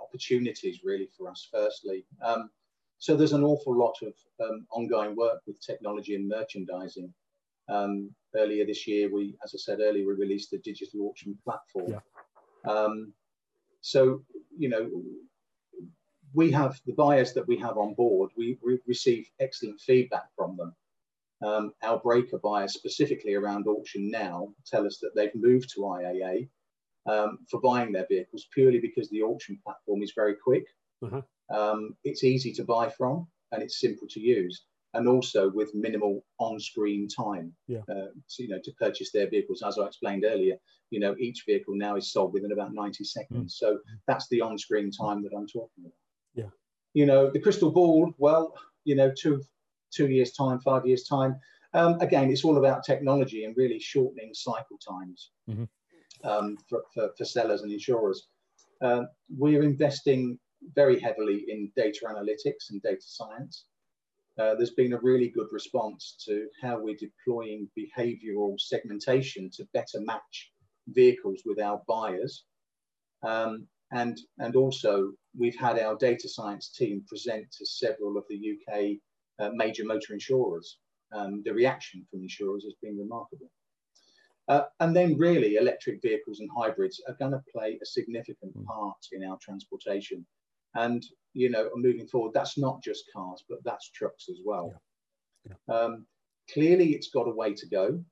opportunities 0.01 0.81
really 0.83 1.07
for 1.17 1.29
us. 1.29 1.47
Firstly, 1.51 2.05
um, 2.21 2.49
so 2.99 3.15
there's 3.15 3.33
an 3.33 3.43
awful 3.43 3.77
lot 3.77 3.95
of 4.01 4.13
um, 4.43 4.65
ongoing 4.71 5.15
work 5.15 5.41
with 5.45 5.61
technology 5.61 6.15
and 6.15 6.27
merchandising. 6.27 7.13
Um, 7.69 8.11
earlier 8.35 8.65
this 8.65 8.87
year, 8.87 9.13
we, 9.13 9.35
as 9.43 9.53
I 9.53 9.57
said 9.57 9.79
earlier, 9.79 10.05
we 10.05 10.13
released 10.13 10.51
the 10.51 10.59
digital 10.59 11.07
auction 11.07 11.37
platform. 11.43 11.91
Yeah. 12.65 12.71
Um, 12.71 13.13
so, 13.81 14.23
you 14.57 14.69
know, 14.69 14.89
we 16.33 16.51
have 16.51 16.79
the 16.85 16.93
buyers 16.93 17.33
that 17.33 17.47
we 17.47 17.57
have 17.57 17.77
on 17.77 17.93
board, 17.93 18.31
we, 18.37 18.57
we 18.63 18.79
receive 18.87 19.29
excellent 19.39 19.79
feedback 19.79 20.25
from 20.35 20.57
them. 20.57 20.75
Um, 21.41 21.73
our 21.83 21.99
breaker 21.99 22.39
buyers, 22.39 22.73
specifically 22.73 23.35
around 23.35 23.67
auction 23.67 24.09
now, 24.09 24.49
tell 24.65 24.85
us 24.85 24.97
that 24.99 25.11
they've 25.15 25.35
moved 25.35 25.69
to 25.73 25.81
IAA 25.81 26.49
um, 27.07 27.39
for 27.49 27.61
buying 27.61 27.91
their 27.91 28.07
vehicles 28.09 28.47
purely 28.53 28.79
because 28.79 29.09
the 29.09 29.21
auction 29.21 29.59
platform 29.63 30.01
is 30.01 30.13
very 30.15 30.35
quick. 30.35 30.65
Uh-huh. 31.03 31.21
Um, 31.49 31.95
it's 32.03 32.23
easy 32.23 32.51
to 32.53 32.63
buy 32.63 32.89
from 32.89 33.27
and 33.51 33.61
it's 33.63 33.79
simple 33.79 34.07
to 34.09 34.19
use 34.19 34.63
and 34.97 35.07
also 35.07 35.49
with 35.51 35.73
minimal 35.75 36.25
on-screen 36.39 37.07
time. 37.07 37.53
Yeah. 37.67 37.81
Uh, 37.89 38.07
so, 38.25 38.41
you 38.41 38.49
know, 38.49 38.59
to 38.63 38.71
purchase 38.73 39.11
their 39.11 39.29
vehicles, 39.29 39.61
as 39.65 39.77
I 39.77 39.85
explained 39.85 40.25
earlier, 40.25 40.57
you 40.89 40.99
know, 40.99 41.15
each 41.19 41.43
vehicle 41.45 41.75
now 41.75 41.95
is 41.95 42.11
sold 42.11 42.33
within 42.33 42.51
about 42.51 42.73
90 42.73 43.03
seconds. 43.03 43.53
Mm. 43.53 43.57
So 43.57 43.79
that's 44.07 44.27
the 44.29 44.41
on-screen 44.41 44.89
time 44.91 45.21
that 45.21 45.33
I'm 45.37 45.47
talking 45.47 45.85
about. 45.85 45.93
Yeah. 46.33 46.49
You 46.93 47.05
know, 47.05 47.29
the 47.29 47.39
crystal 47.39 47.71
ball. 47.71 48.11
Well, 48.17 48.55
you 48.85 48.95
know, 48.95 49.11
two 49.15 49.43
two 49.93 50.07
years 50.09 50.31
time, 50.31 50.59
five 50.61 50.85
years 50.85 51.03
time. 51.03 51.39
Um, 51.73 51.99
again, 52.01 52.31
it's 52.31 52.43
all 52.43 52.57
about 52.57 52.83
technology 52.83 53.45
and 53.45 53.55
really 53.55 53.79
shortening 53.79 54.33
cycle 54.33 54.77
times 54.77 55.31
mm-hmm. 55.49 55.65
um, 56.27 56.57
for, 56.67 56.83
for, 56.93 57.11
for, 57.17 57.23
sellers 57.25 57.61
and 57.61 57.71
insurers. 57.71 58.27
Uh, 58.81 59.03
we're 59.29 59.63
investing 59.63 60.39
very 60.75 60.99
heavily 60.99 61.45
in 61.47 61.71
data 61.75 62.05
analytics 62.05 62.71
and 62.71 62.81
data 62.81 63.01
science. 63.01 63.65
Uh, 64.37 64.53
there's 64.55 64.71
been 64.71 64.93
a 64.93 64.99
really 64.99 65.29
good 65.29 65.47
response 65.51 66.15
to 66.25 66.47
how 66.61 66.79
we're 66.79 66.95
deploying 66.95 67.67
behavioral 67.77 68.59
segmentation 68.59 69.49
to 69.49 69.67
better 69.73 69.99
match 70.01 70.51
vehicles 70.89 71.41
with 71.45 71.59
our 71.59 71.81
buyers. 71.87 72.45
Um, 73.23 73.67
and, 73.91 74.19
and 74.37 74.55
also, 74.55 75.11
we've 75.37 75.55
had 75.55 75.79
our 75.79 75.95
data 75.95 76.29
science 76.29 76.69
team 76.69 77.03
present 77.07 77.47
to 77.57 77.65
several 77.65 78.17
of 78.17 78.25
the 78.29 78.57
UK 78.57 78.97
uh, 79.39 79.51
major 79.53 79.85
motor 79.85 80.13
insurers. 80.13 80.77
Um, 81.13 81.41
the 81.43 81.53
reaction 81.53 82.05
from 82.09 82.21
insurers 82.21 82.63
has 82.65 82.73
been 82.81 82.97
remarkable. 82.97 83.49
Uh, 84.49 84.63
and 84.79 84.95
then, 84.95 85.17
really, 85.17 85.55
electric 85.55 86.01
vehicles 86.01 86.39
and 86.39 86.49
hybrids 86.55 87.01
are 87.07 87.15
going 87.15 87.31
to 87.31 87.43
play 87.53 87.79
a 87.81 87.85
significant 87.85 88.53
hmm. 88.53 88.63
part 88.63 88.97
in 89.11 89.23
our 89.23 89.37
transportation. 89.41 90.25
And 90.75 91.03
you 91.33 91.49
know, 91.49 91.69
moving 91.75 92.07
forward, 92.07 92.33
that's 92.33 92.57
not 92.57 92.81
just 92.83 93.05
cars, 93.13 93.43
but 93.47 93.59
that's 93.63 93.91
trucks 93.91 94.27
as 94.29 94.37
well. 94.43 94.73
Yeah. 95.45 95.53
Yeah. 95.67 95.75
Um, 95.75 96.05
clearly, 96.51 96.93
it's 96.93 97.09
got 97.09 97.27
a 97.27 97.35
way 97.35 97.53
to 97.53 97.67
go. 97.67 98.03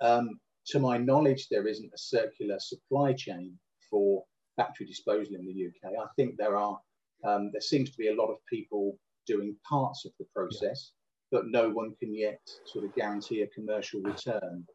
Um, 0.00 0.40
to 0.66 0.80
my 0.80 0.98
knowledge, 0.98 1.48
there 1.48 1.66
isn't 1.66 1.92
a 1.94 1.98
circular 1.98 2.58
supply 2.58 3.12
chain 3.12 3.58
for 3.90 4.24
battery 4.56 4.86
disposal 4.86 5.36
in 5.36 5.46
the 5.46 5.66
UK. 5.66 5.92
I 5.98 6.06
think 6.16 6.36
there 6.36 6.56
are. 6.56 6.78
Um, 7.24 7.50
there 7.52 7.60
seems 7.60 7.90
to 7.90 7.96
be 7.96 8.08
a 8.08 8.14
lot 8.14 8.30
of 8.30 8.36
people 8.50 8.98
doing 9.26 9.56
parts 9.66 10.04
of 10.04 10.12
the 10.18 10.26
process, 10.34 10.92
yeah. 11.30 11.38
but 11.38 11.46
no 11.48 11.70
one 11.70 11.94
can 11.98 12.14
yet 12.14 12.40
sort 12.66 12.84
of 12.84 12.94
guarantee 12.94 13.42
a 13.42 13.46
commercial 13.48 14.00
return. 14.02 14.66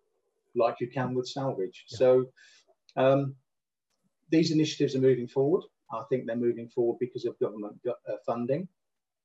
like 0.55 0.79
you 0.79 0.89
can 0.89 1.13
with 1.13 1.27
salvage. 1.27 1.84
So 1.88 2.25
um, 2.96 3.36
these 4.31 4.51
initiatives 4.51 4.96
are 4.96 5.01
moving 5.01 5.27
forward. 5.27 5.63
I 5.91 6.03
think 6.10 6.25
they're 6.25 6.36
moving 6.36 6.69
forward 6.69 6.98
because 7.00 7.25
of 7.25 7.39
government 7.39 7.79
uh, 7.88 8.13
funding, 8.25 8.67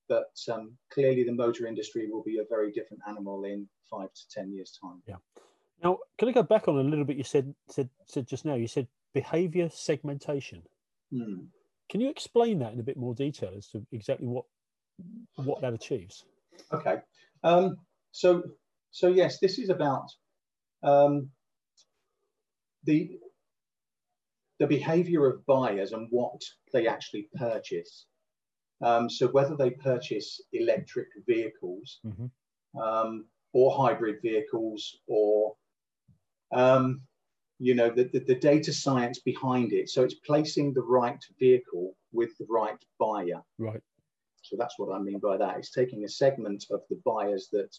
but 0.08 0.32
um, 0.52 0.76
clearly 0.92 1.24
the 1.24 1.32
motor 1.32 1.66
industry 1.66 2.08
will 2.10 2.22
be 2.22 2.38
a 2.38 2.44
very 2.48 2.72
different 2.72 3.02
animal 3.08 3.44
in 3.44 3.68
five 3.90 4.12
to 4.12 4.22
ten 4.30 4.52
years' 4.52 4.78
time. 4.80 5.02
Yeah. 5.06 5.16
Now, 5.82 5.98
can 6.18 6.28
I 6.28 6.32
go 6.32 6.42
back 6.42 6.68
on 6.68 6.76
a 6.76 6.82
little 6.82 7.04
bit? 7.04 7.16
You 7.16 7.24
said 7.24 7.54
said 7.68 7.88
said 8.06 8.26
just 8.26 8.44
now. 8.44 8.54
You 8.54 8.68
said 8.68 8.88
behaviour 9.12 9.68
segmentation. 9.68 10.62
Mm. 11.12 11.46
Can 11.90 12.00
you 12.00 12.08
explain 12.10 12.58
that 12.60 12.72
in 12.72 12.80
a 12.80 12.84
bit 12.84 12.96
more 12.96 13.14
detail 13.14 13.52
as 13.56 13.68
to 13.68 13.86
exactly 13.92 14.26
what 14.26 14.44
what 15.36 15.60
that 15.60 15.74
achieves? 15.74 16.24
Okay. 16.72 16.96
Um, 17.42 17.76
so 18.12 18.42
so 18.90 19.08
yes, 19.08 19.38
this 19.38 19.58
is 19.58 19.68
about 19.68 20.06
um, 20.82 21.30
the 22.84 23.18
the 24.58 24.66
behavior 24.66 25.26
of 25.26 25.44
buyers 25.46 25.92
and 25.92 26.08
what 26.10 26.40
they 26.72 26.86
actually 26.86 27.28
purchase. 27.34 28.06
Um, 28.82 29.08
so 29.08 29.28
whether 29.28 29.56
they 29.56 29.70
purchase 29.70 30.40
electric 30.52 31.08
vehicles 31.26 32.00
mm-hmm. 32.06 32.78
um, 32.78 33.26
or 33.52 33.76
hybrid 33.76 34.20
vehicles 34.22 34.98
or 35.06 35.54
um, 36.52 37.02
you 37.58 37.74
know 37.74 37.88
the, 37.88 38.04
the, 38.04 38.20
the, 38.20 38.34
data 38.34 38.72
science 38.72 39.20
behind 39.20 39.72
it. 39.72 39.88
So 39.88 40.02
it's 40.02 40.14
placing 40.14 40.74
the 40.74 40.82
right 40.82 41.22
vehicle 41.38 41.96
with 42.12 42.36
the 42.38 42.46
right 42.48 42.76
buyer. 42.98 43.42
Right. 43.58 43.80
So 44.42 44.56
that's 44.58 44.78
what 44.78 44.94
I 44.94 44.98
mean 44.98 45.18
by 45.18 45.36
that. 45.38 45.56
It's 45.56 45.70
taking 45.70 46.04
a 46.04 46.08
segment 46.08 46.66
of 46.70 46.82
the 46.90 47.00
buyers 47.04 47.48
that 47.52 47.74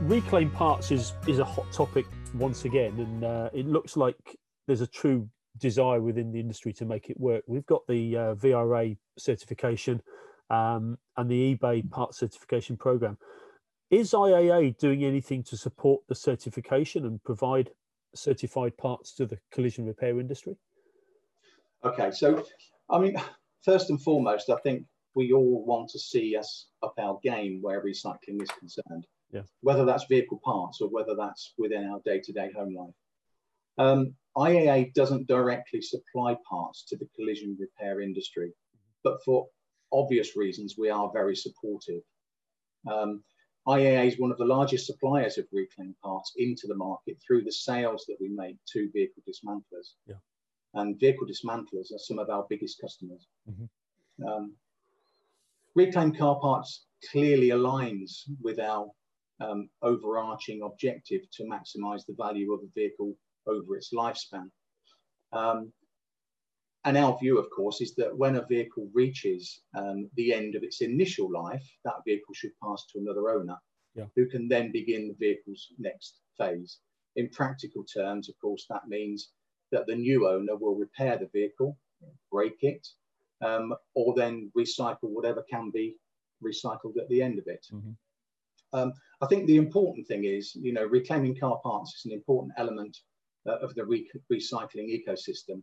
reclaim 0.00 0.48
parts 0.50 0.90
is 0.90 1.12
is 1.26 1.38
a 1.38 1.44
hot 1.44 1.70
topic 1.70 2.06
once 2.34 2.64
again, 2.64 2.98
and 2.98 3.24
uh, 3.24 3.50
it 3.52 3.66
looks 3.66 3.94
like 3.94 4.16
there's 4.66 4.80
a 4.80 4.86
true 4.86 5.28
desire 5.58 6.00
within 6.00 6.32
the 6.32 6.40
industry 6.40 6.72
to 6.74 6.86
make 6.86 7.10
it 7.10 7.20
work. 7.20 7.44
We've 7.46 7.66
got 7.66 7.86
the 7.86 8.16
uh, 8.16 8.34
VRA 8.36 8.96
certification 9.18 10.00
um, 10.48 10.96
and 11.18 11.30
the 11.30 11.54
eBay 11.54 11.88
part 11.90 12.14
certification 12.14 12.78
program. 12.78 13.18
Is 13.90 14.12
IAA 14.12 14.78
doing 14.78 15.04
anything 15.04 15.42
to 15.44 15.56
support 15.58 16.00
the 16.08 16.14
certification 16.14 17.04
and 17.04 17.22
provide 17.22 17.68
certified 18.14 18.78
parts 18.78 19.12
to 19.16 19.26
the 19.26 19.38
collision 19.52 19.84
repair 19.84 20.18
industry? 20.18 20.56
Okay, 21.84 22.10
so 22.10 22.46
I 22.88 22.98
mean, 22.98 23.14
first 23.62 23.90
and 23.90 24.00
foremost, 24.00 24.48
I 24.48 24.56
think 24.56 24.86
we 25.14 25.32
all 25.32 25.64
want 25.64 25.88
to 25.90 25.98
see 25.98 26.36
us 26.36 26.68
up 26.82 26.94
our 26.98 27.18
game 27.22 27.60
where 27.60 27.84
recycling 27.84 28.42
is 28.42 28.50
concerned. 28.58 29.06
Yeah. 29.30 29.42
Whether 29.60 29.84
that's 29.84 30.04
vehicle 30.04 30.40
parts 30.44 30.80
or 30.80 30.88
whether 30.88 31.14
that's 31.16 31.54
within 31.58 31.86
our 31.86 32.00
day-to-day 32.04 32.52
home 32.56 32.74
life. 32.74 32.94
Um, 33.78 34.14
IAA 34.36 34.92
doesn't 34.94 35.28
directly 35.28 35.80
supply 35.80 36.36
parts 36.48 36.84
to 36.88 36.96
the 36.96 37.08
collision 37.16 37.56
repair 37.58 38.00
industry, 38.00 38.52
but 39.04 39.22
for 39.24 39.46
obvious 39.92 40.36
reasons, 40.36 40.76
we 40.78 40.90
are 40.90 41.10
very 41.12 41.36
supportive. 41.36 42.02
Um, 42.90 43.22
IAA 43.66 44.08
is 44.08 44.18
one 44.18 44.32
of 44.32 44.38
the 44.38 44.44
largest 44.44 44.86
suppliers 44.86 45.38
of 45.38 45.46
reclaimed 45.52 45.94
parts 46.02 46.32
into 46.36 46.66
the 46.66 46.74
market 46.74 47.16
through 47.26 47.44
the 47.44 47.52
sales 47.52 48.04
that 48.08 48.16
we 48.20 48.28
make 48.28 48.56
to 48.72 48.90
vehicle 48.92 49.22
dismantlers. 49.26 49.94
Yeah 50.06 50.16
and 50.74 50.98
vehicle 50.98 51.26
dismantlers 51.26 51.92
are 51.92 51.98
some 51.98 52.18
of 52.18 52.30
our 52.30 52.46
biggest 52.48 52.80
customers. 52.80 53.26
Mm-hmm. 53.48 54.26
Um, 54.26 54.52
reclaimed 55.74 56.18
car 56.18 56.38
parts 56.40 56.86
clearly 57.10 57.48
aligns 57.48 58.22
with 58.40 58.58
our 58.60 58.90
um, 59.40 59.68
overarching 59.82 60.62
objective 60.62 61.22
to 61.32 61.44
maximize 61.44 62.04
the 62.06 62.14
value 62.16 62.52
of 62.52 62.60
a 62.60 62.72
vehicle 62.74 63.16
over 63.46 63.76
its 63.76 63.92
lifespan. 63.92 64.50
Um, 65.32 65.72
and 66.84 66.96
our 66.96 67.16
view, 67.18 67.38
of 67.38 67.48
course, 67.50 67.80
is 67.80 67.94
that 67.94 68.16
when 68.16 68.36
a 68.36 68.46
vehicle 68.46 68.88
reaches 68.92 69.62
um, 69.76 70.10
the 70.16 70.34
end 70.34 70.54
of 70.54 70.62
its 70.62 70.80
initial 70.80 71.30
life, 71.30 71.64
that 71.84 72.04
vehicle 72.04 72.34
should 72.34 72.52
pass 72.62 72.84
to 72.92 72.98
another 72.98 73.30
owner 73.30 73.56
yeah. 73.94 74.06
who 74.16 74.26
can 74.28 74.48
then 74.48 74.72
begin 74.72 75.08
the 75.08 75.16
vehicle's 75.18 75.68
next 75.78 76.20
phase. 76.36 76.78
In 77.16 77.28
practical 77.28 77.84
terms, 77.84 78.28
of 78.28 78.34
course, 78.40 78.66
that 78.68 78.88
means 78.88 79.30
that 79.70 79.86
the 79.86 79.94
new 79.94 80.28
owner 80.28 80.56
will 80.56 80.74
repair 80.74 81.18
the 81.18 81.28
vehicle, 81.32 81.78
break 82.30 82.56
it, 82.62 82.86
um, 83.42 83.74
or 83.94 84.14
then 84.14 84.50
recycle 84.56 85.10
whatever 85.10 85.44
can 85.50 85.70
be 85.70 85.96
recycled 86.44 86.96
at 86.98 87.08
the 87.08 87.22
end 87.22 87.38
of 87.38 87.46
it. 87.46 87.66
Mm-hmm. 87.72 87.92
Um, 88.74 88.92
I 89.20 89.26
think 89.26 89.46
the 89.46 89.56
important 89.56 90.06
thing 90.06 90.24
is, 90.24 90.54
you 90.54 90.72
know, 90.72 90.84
reclaiming 90.84 91.36
car 91.38 91.60
parts 91.62 91.94
is 91.94 92.06
an 92.06 92.12
important 92.12 92.54
element 92.56 92.96
uh, 93.46 93.58
of 93.58 93.74
the 93.74 93.84
re- 93.84 94.10
recycling 94.32 94.88
ecosystem. 94.88 95.62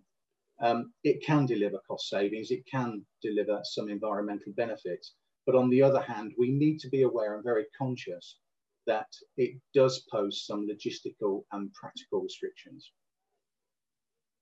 Um, 0.61 0.91
it 1.03 1.23
can 1.23 1.45
deliver 1.45 1.79
cost 1.87 2.09
savings, 2.09 2.51
it 2.51 2.65
can 2.69 3.05
deliver 3.21 3.61
some 3.63 3.89
environmental 3.89 4.51
benefits. 4.55 5.13
But 5.45 5.55
on 5.55 5.69
the 5.69 5.81
other 5.81 6.01
hand, 6.01 6.33
we 6.37 6.51
need 6.51 6.79
to 6.79 6.89
be 6.89 7.03
aware 7.03 7.35
and 7.35 7.43
very 7.43 7.65
conscious 7.77 8.37
that 8.85 9.07
it 9.37 9.59
does 9.73 10.05
pose 10.11 10.45
some 10.45 10.67
logistical 10.67 11.43
and 11.51 11.73
practical 11.73 12.21
restrictions 12.21 12.91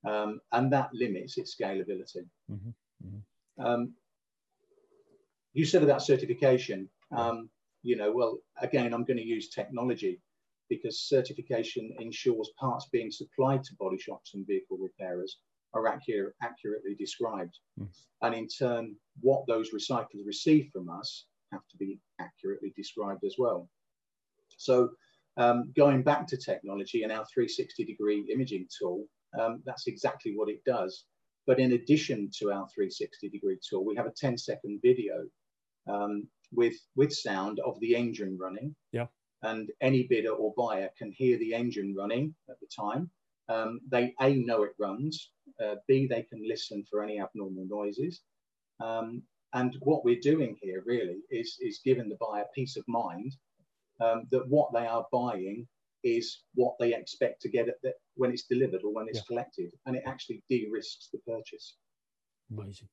um, 0.06 0.40
and 0.52 0.72
that 0.72 0.90
limits 0.94 1.38
its 1.38 1.56
scalability. 1.56 2.26
Mm-hmm. 2.52 2.70
Mm-hmm. 3.06 3.66
Um, 3.66 3.94
you 5.54 5.66
said 5.66 5.84
about 5.84 6.04
certification. 6.04 6.90
Um, 7.16 7.50
you 7.84 7.96
know, 7.96 8.12
well, 8.12 8.40
again, 8.62 8.94
I'm 8.94 9.06
going 9.06 9.18
to 9.18 9.26
use 9.26 9.50
technology 9.50 10.20
because 10.70 11.00
certification 11.00 11.96
ensures 12.00 12.52
parts 12.60 12.88
being 12.92 13.12
supplied 13.12 13.64
to 13.64 13.76
body 13.80 13.98
shops 13.98 14.34
and 14.34 14.46
vehicle 14.46 14.78
repairers 14.78 15.38
are 15.74 15.88
accurate, 15.88 16.34
accurately 16.42 16.96
described. 16.96 17.58
Mm. 17.80 17.88
And 18.22 18.36
in 18.36 18.48
turn, 18.48 18.96
what 19.22 19.46
those 19.48 19.72
recyclers 19.72 20.26
receive 20.26 20.70
from 20.72 20.90
us 20.90 21.26
have 21.52 21.62
to 21.72 21.78
be 21.78 22.00
accurately 22.20 22.74
described 22.76 23.24
as 23.24 23.36
well. 23.38 23.70
So 24.58 24.90
um, 25.38 25.72
going 25.76 26.04
back 26.04 26.28
to 26.28 26.38
technology 26.38 27.04
and 27.04 27.12
our 27.12 27.26
360 27.34 27.86
degree 27.86 28.26
imaging 28.34 28.68
tool, 28.78 29.06
um, 29.40 29.62
that's 29.66 29.88
exactly 29.88 30.34
what 30.36 30.50
it 30.50 30.64
does. 30.66 31.06
But 31.48 31.60
in 31.60 31.72
addition 31.72 32.30
to 32.40 32.52
our 32.52 32.68
360 32.76 33.30
degree 33.30 33.58
tour, 33.68 33.80
we 33.80 33.96
have 33.96 34.06
a 34.06 34.12
10 34.12 34.38
second 34.38 34.82
video 34.84 35.26
um, 35.88 36.28
with, 36.52 36.76
with 36.96 37.14
sound 37.14 37.60
of 37.66 37.80
the 37.80 37.96
engine 37.96 38.38
running. 38.40 38.76
Yeah. 38.92 39.08
And 39.44 39.72
any 39.82 40.04
bidder 40.04 40.32
or 40.32 40.54
buyer 40.58 40.90
can 40.98 41.12
hear 41.12 41.38
the 41.40 41.54
engine 41.54 41.96
running 41.98 42.36
at 42.50 42.60
the 42.60 42.68
time. 42.68 43.10
Um, 43.50 43.80
they 43.90 44.14
A, 44.20 44.36
know 44.36 44.64
it 44.64 44.74
runs, 44.78 45.32
uh, 45.64 45.76
B, 45.88 46.06
they 46.06 46.24
can 46.24 46.46
listen 46.46 46.84
for 46.90 47.02
any 47.02 47.22
abnormal 47.22 47.66
noises. 47.70 48.22
Um, 48.82 49.24
and 49.54 49.76
what 49.80 50.04
we're 50.04 50.20
doing 50.20 50.58
here 50.62 50.84
really 50.86 51.20
is, 51.32 51.58
is 51.62 51.80
giving 51.86 52.10
the 52.10 52.18
buyer 52.20 52.46
peace 52.54 52.76
of 52.76 52.84
mind 52.90 53.34
um, 54.02 54.28
that 54.32 54.48
what 54.50 54.74
they 54.74 54.86
are 54.86 55.08
buying 55.14 55.66
is 56.16 56.44
what 56.56 56.76
they 56.80 56.94
expect 56.94 57.42
to 57.42 57.50
get 57.50 57.68
at 57.68 57.76
the, 57.84 57.94
when 58.16 58.32
it's 58.32 58.44
delivered 58.44 58.82
or 58.84 58.94
when 58.94 59.08
it's 59.08 59.20
yeah. 59.20 59.28
collected, 59.28 59.72
and 59.86 59.96
it 59.96 60.04
actually 60.06 60.44
de-risks 60.50 61.10
the 61.12 61.20
purchase. 61.20 61.76
Amazing, 62.52 62.88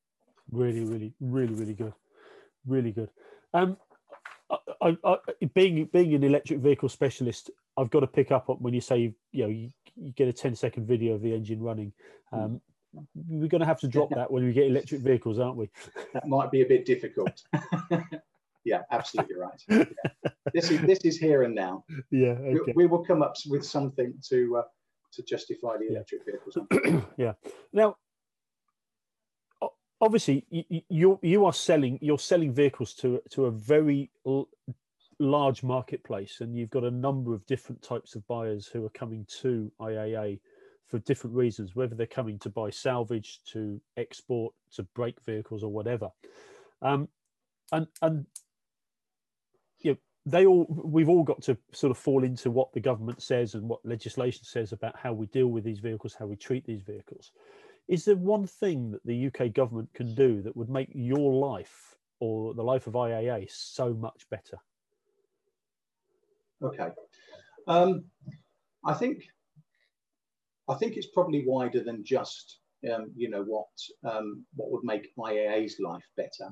Really, 0.51 0.81
really, 0.81 1.15
really, 1.21 1.55
really 1.55 1.75
good. 1.75 1.93
Really 2.67 2.93
good. 2.93 3.11
Um, 3.53 3.77
I, 4.83 4.97
I, 5.05 5.17
being 5.55 5.89
being 5.93 6.15
an 6.15 6.25
electric 6.25 6.61
vehicle 6.61 6.89
specialist, 6.89 7.51
I've 7.77 7.91
got 7.91 8.01
to 8.01 8.07
pick 8.07 8.31
up 8.31 8.51
on 8.51 8.57
when 8.57 8.75
you 8.75 8.81
say 8.81 9.15
you 9.33 9.43
know 9.43 9.49
you, 9.49 9.71
you 9.97 10.13
get 10.13 10.29
a 10.29 10.33
10 10.33 10.55
second 10.55 10.87
video 10.87 11.15
of 11.15 11.23
the 11.23 11.35
engine 11.35 11.63
running. 11.63 11.93
Hmm. 12.31 12.41
Um, 12.41 12.61
we're 13.29 13.49
going 13.49 13.61
to 13.61 13.67
have 13.67 13.81
to 13.81 13.89
drop 13.89 14.11
that 14.11 14.31
when 14.31 14.45
we 14.45 14.53
get 14.53 14.67
electric 14.67 15.01
vehicles, 15.01 15.39
aren't 15.39 15.57
we? 15.57 15.69
That 16.13 16.29
might 16.29 16.51
be 16.53 16.63
a 16.63 16.67
bit 16.67 16.87
difficult. 16.87 17.43
yeah, 18.65 18.83
absolutely 18.91 19.37
right. 19.37 19.63
Yeah. 20.25 20.31
This 20.53 20.71
is 20.71 20.81
this 20.83 21.01
is 21.01 21.19
here 21.19 21.43
and 21.43 21.55
now. 21.55 21.85
Yeah, 22.11 22.31
okay. 22.31 22.73
we, 22.77 22.85
we, 22.85 22.87
will 22.87 23.05
come 23.05 23.23
up 23.23 23.35
with 23.49 23.65
something 23.65 24.15
to 24.29 24.57
uh, 24.59 24.63
to 25.15 25.23
justify 25.23 25.77
the 25.79 25.89
electric 25.89 26.23
yeah. 26.27 26.33
vehicles. 26.33 27.05
yeah. 27.17 27.33
Now, 27.73 27.97
obviously, 30.01 30.45
you, 30.51 30.83
you 30.89 31.19
you 31.23 31.45
are 31.45 31.53
selling 31.53 31.99
you're 32.01 32.19
selling 32.19 32.53
vehicles 32.53 32.95
to 32.95 33.21
to 33.31 33.47
a 33.47 33.51
very 33.51 34.11
large 35.19 35.63
marketplace, 35.63 36.41
and 36.41 36.57
you've 36.57 36.71
got 36.71 36.85
a 36.85 36.91
number 36.91 37.35
of 37.35 37.45
different 37.47 37.83
types 37.83 38.15
of 38.15 38.27
buyers 38.27 38.67
who 38.67 38.85
are 38.85 38.91
coming 38.91 39.27
to 39.41 39.73
IAA 39.81 40.41
for 40.87 40.99
different 41.01 41.35
reasons, 41.35 41.75
whether 41.75 41.95
they're 41.95 42.07
coming 42.07 42.39
to 42.41 42.51
buy 42.51 42.71
salvage, 42.71 43.41
to 43.53 43.81
export, 43.97 44.55
to 44.75 44.83
break 44.95 45.21
vehicles, 45.25 45.65
or 45.65 45.73
whatever. 45.73 46.11
Um, 46.83 47.09
and 47.73 47.87
and 48.03 48.27
they 50.27 50.47
all 50.47 50.67
we've 50.69 51.09
all 51.09 51.23
got 51.23 51.43
to 51.43 51.57
sort 51.73 51.91
of 51.91 51.99
fall 51.99 52.25
into 52.25 52.51
what 52.51 52.73
the 52.73 52.81
government 52.81 53.23
says 53.23 53.55
and 53.55 53.69
what 53.69 53.85
legislation 53.85 54.45
says 54.45 54.73
about 54.73 54.97
how 54.97 55.13
we 55.13 55.27
deal 55.27 55.49
with 55.49 55.65
these 55.65 55.81
vehicles, 55.81 56.15
how 56.19 56.27
we 56.27 56.37
treat 56.37 56.65
these 56.67 56.83
vehicles. 56.83 57.33
Is 57.89 58.05
there 58.07 58.17
one 58.17 58.47
thing 58.47 58.91
that 58.93 59.05
the 59.05 59.27
UK 59.27 59.53
government 59.53 59.91
can 59.93 60.15
do 60.15 60.41
that 60.41 60.57
would 60.57 60.71
make 60.71 60.89
your 60.95 61.35
life 61.35 61.97
or 62.21 62.55
the 62.55 62.63
life 62.63 62.87
of 62.87 62.95
IAA 62.95 63.51
so 63.51 63.93
much 63.93 64.27
better? 64.31 64.57
Okay, 66.63 66.89
um, 67.67 68.05
I 68.87 68.95
think 68.95 69.25
I 70.69 70.75
think 70.75 70.97
it's 70.97 71.09
probably 71.09 71.45
wider 71.47 71.85
than 71.85 72.03
just 72.03 72.61
um, 72.91 73.13
you 73.15 73.29
know 73.29 73.43
what 73.43 73.69
um, 74.11 74.47
what 74.55 74.71
would 74.71 74.85
make 74.85 75.15
IAA's 75.19 75.79
life 75.81 76.05
better. 76.17 76.51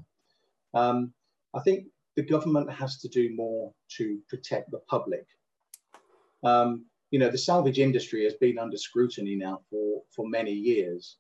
Um, 0.75 1.15
I 1.55 1.61
think 1.61 1.87
the 2.16 2.22
government 2.22 2.70
has 2.70 2.98
to 2.98 3.09
do 3.09 3.35
more 3.35 3.72
to 3.96 4.18
protect 4.29 4.70
the 4.70 4.81
public. 4.88 5.27
Um, 6.44 6.87
you 7.11 7.18
know, 7.18 7.31
the 7.31 7.38
salvage 7.38 7.79
industry 7.79 8.25
has 8.25 8.35
been 8.35 8.59
under 8.59 8.77
scrutiny 8.77 9.37
now 9.37 9.61
for, 9.70 10.03
for 10.14 10.29
many 10.29 10.53
years. 10.53 11.16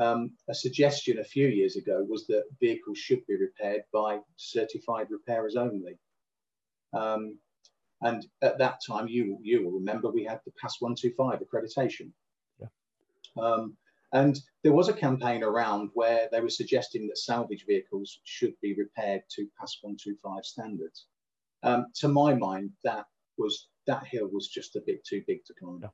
Um, 0.00 0.32
a 0.48 0.54
suggestion 0.54 1.18
a 1.18 1.24
few 1.24 1.48
years 1.48 1.76
ago 1.76 2.04
was 2.08 2.26
that 2.26 2.44
vehicles 2.60 2.98
should 2.98 3.24
be 3.26 3.36
repaired 3.36 3.82
by 3.92 4.20
certified 4.36 5.08
repairers 5.10 5.56
only. 5.56 5.98
Um, 6.92 7.38
and 8.00 8.26
at 8.42 8.58
that 8.58 8.80
time, 8.86 9.06
you, 9.06 9.38
you 9.42 9.64
will 9.64 9.72
remember 9.72 10.10
we 10.10 10.24
had 10.24 10.40
the 10.44 10.52
PAS 10.60 10.76
125 10.80 11.40
accreditation. 11.40 12.10
Yeah. 12.58 12.66
Um, 13.40 13.76
and 14.12 14.38
there 14.62 14.72
was 14.72 14.88
a 14.88 14.92
campaign 14.92 15.42
around 15.42 15.90
where 15.94 16.28
they 16.30 16.40
were 16.40 16.50
suggesting 16.50 17.06
that 17.08 17.18
salvage 17.18 17.64
vehicles 17.66 18.20
should 18.24 18.54
be 18.60 18.74
repaired 18.74 19.22
to 19.30 19.48
PAS 19.58 19.78
125 19.80 20.44
standards. 20.44 21.06
Um, 21.62 21.86
to 21.96 22.08
my 22.08 22.34
mind, 22.34 22.70
that 22.84 23.06
was 23.38 23.68
that 23.86 24.06
hill 24.06 24.28
was 24.30 24.48
just 24.48 24.76
a 24.76 24.82
bit 24.86 25.04
too 25.04 25.22
big 25.26 25.44
to 25.46 25.54
climb. 25.54 25.80
Yeah. 25.82 25.88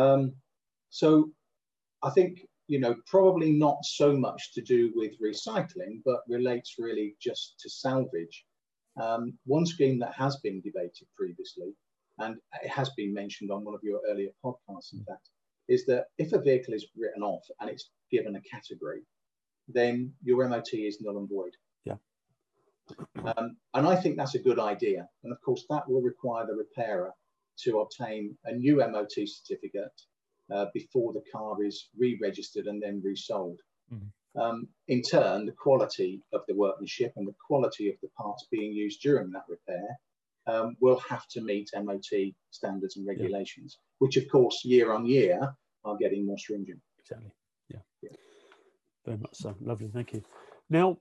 Um, 0.00 0.34
so 0.90 1.30
I 2.02 2.10
think 2.10 2.46
you 2.68 2.78
know 2.78 2.94
probably 3.06 3.52
not 3.52 3.84
so 3.84 4.16
much 4.16 4.52
to 4.54 4.60
do 4.60 4.92
with 4.94 5.20
recycling, 5.20 6.02
but 6.04 6.20
relates 6.28 6.76
really 6.78 7.16
just 7.20 7.58
to 7.60 7.70
salvage. 7.70 8.44
Um, 9.00 9.38
one 9.46 9.66
scheme 9.66 9.98
that 10.00 10.14
has 10.14 10.36
been 10.36 10.60
debated 10.60 11.08
previously, 11.16 11.74
and 12.18 12.36
it 12.62 12.70
has 12.70 12.90
been 12.90 13.12
mentioned 13.12 13.50
on 13.50 13.64
one 13.64 13.74
of 13.74 13.82
your 13.82 14.00
earlier 14.08 14.30
podcasts, 14.44 14.92
in 14.92 15.02
fact, 15.04 15.30
is 15.68 15.86
that 15.86 16.06
if 16.18 16.32
a 16.32 16.40
vehicle 16.40 16.74
is 16.74 16.86
written 16.96 17.22
off 17.22 17.44
and 17.60 17.70
it's 17.70 17.90
given 18.10 18.36
a 18.36 18.40
category, 18.42 19.02
then 19.68 20.12
your 20.22 20.46
MOT 20.48 20.74
is 20.74 21.00
null 21.00 21.18
and 21.18 21.28
void. 21.28 21.52
Yeah. 21.84 21.96
Um, 23.24 23.56
and 23.74 23.86
I 23.86 23.96
think 23.96 24.16
that's 24.16 24.34
a 24.34 24.42
good 24.42 24.58
idea. 24.58 25.08
And 25.22 25.32
of 25.32 25.40
course, 25.40 25.64
that 25.70 25.88
will 25.88 26.02
require 26.02 26.46
the 26.46 26.54
repairer 26.54 27.12
to 27.60 27.80
obtain 27.80 28.36
a 28.44 28.52
new 28.52 28.76
MOT 28.76 29.12
certificate 29.26 30.00
uh, 30.52 30.66
before 30.74 31.12
the 31.12 31.22
car 31.32 31.62
is 31.62 31.88
re-registered 31.96 32.66
and 32.66 32.82
then 32.82 33.00
resold. 33.04 33.60
Mm-hmm. 33.92 34.40
Um, 34.40 34.68
in 34.88 35.02
turn, 35.02 35.46
the 35.46 35.52
quality 35.52 36.22
of 36.32 36.42
the 36.48 36.54
workmanship 36.54 37.12
and 37.16 37.28
the 37.28 37.34
quality 37.46 37.88
of 37.90 37.96
the 38.02 38.08
parts 38.16 38.46
being 38.50 38.72
used 38.72 39.02
during 39.02 39.30
that 39.30 39.44
repair 39.48 39.98
um, 40.46 40.76
will 40.80 40.98
have 41.08 41.28
to 41.28 41.40
meet 41.40 41.70
MOT 41.74 42.32
standards 42.50 42.96
and 42.96 43.06
regulations, 43.06 43.78
yeah. 43.78 43.91
Which 44.02 44.16
of 44.16 44.28
course 44.28 44.64
year 44.64 44.92
on 44.92 45.06
year 45.06 45.54
are 45.84 45.96
getting 45.96 46.26
more 46.26 46.36
stringent. 46.36 46.80
Exactly. 46.98 47.30
Yeah. 47.68 47.78
yeah. 48.02 48.10
Very 49.06 49.18
much 49.18 49.34
so. 49.34 49.54
Lovely. 49.60 49.90
Thank 49.94 50.12
you. 50.12 50.24
Now, 50.68 50.98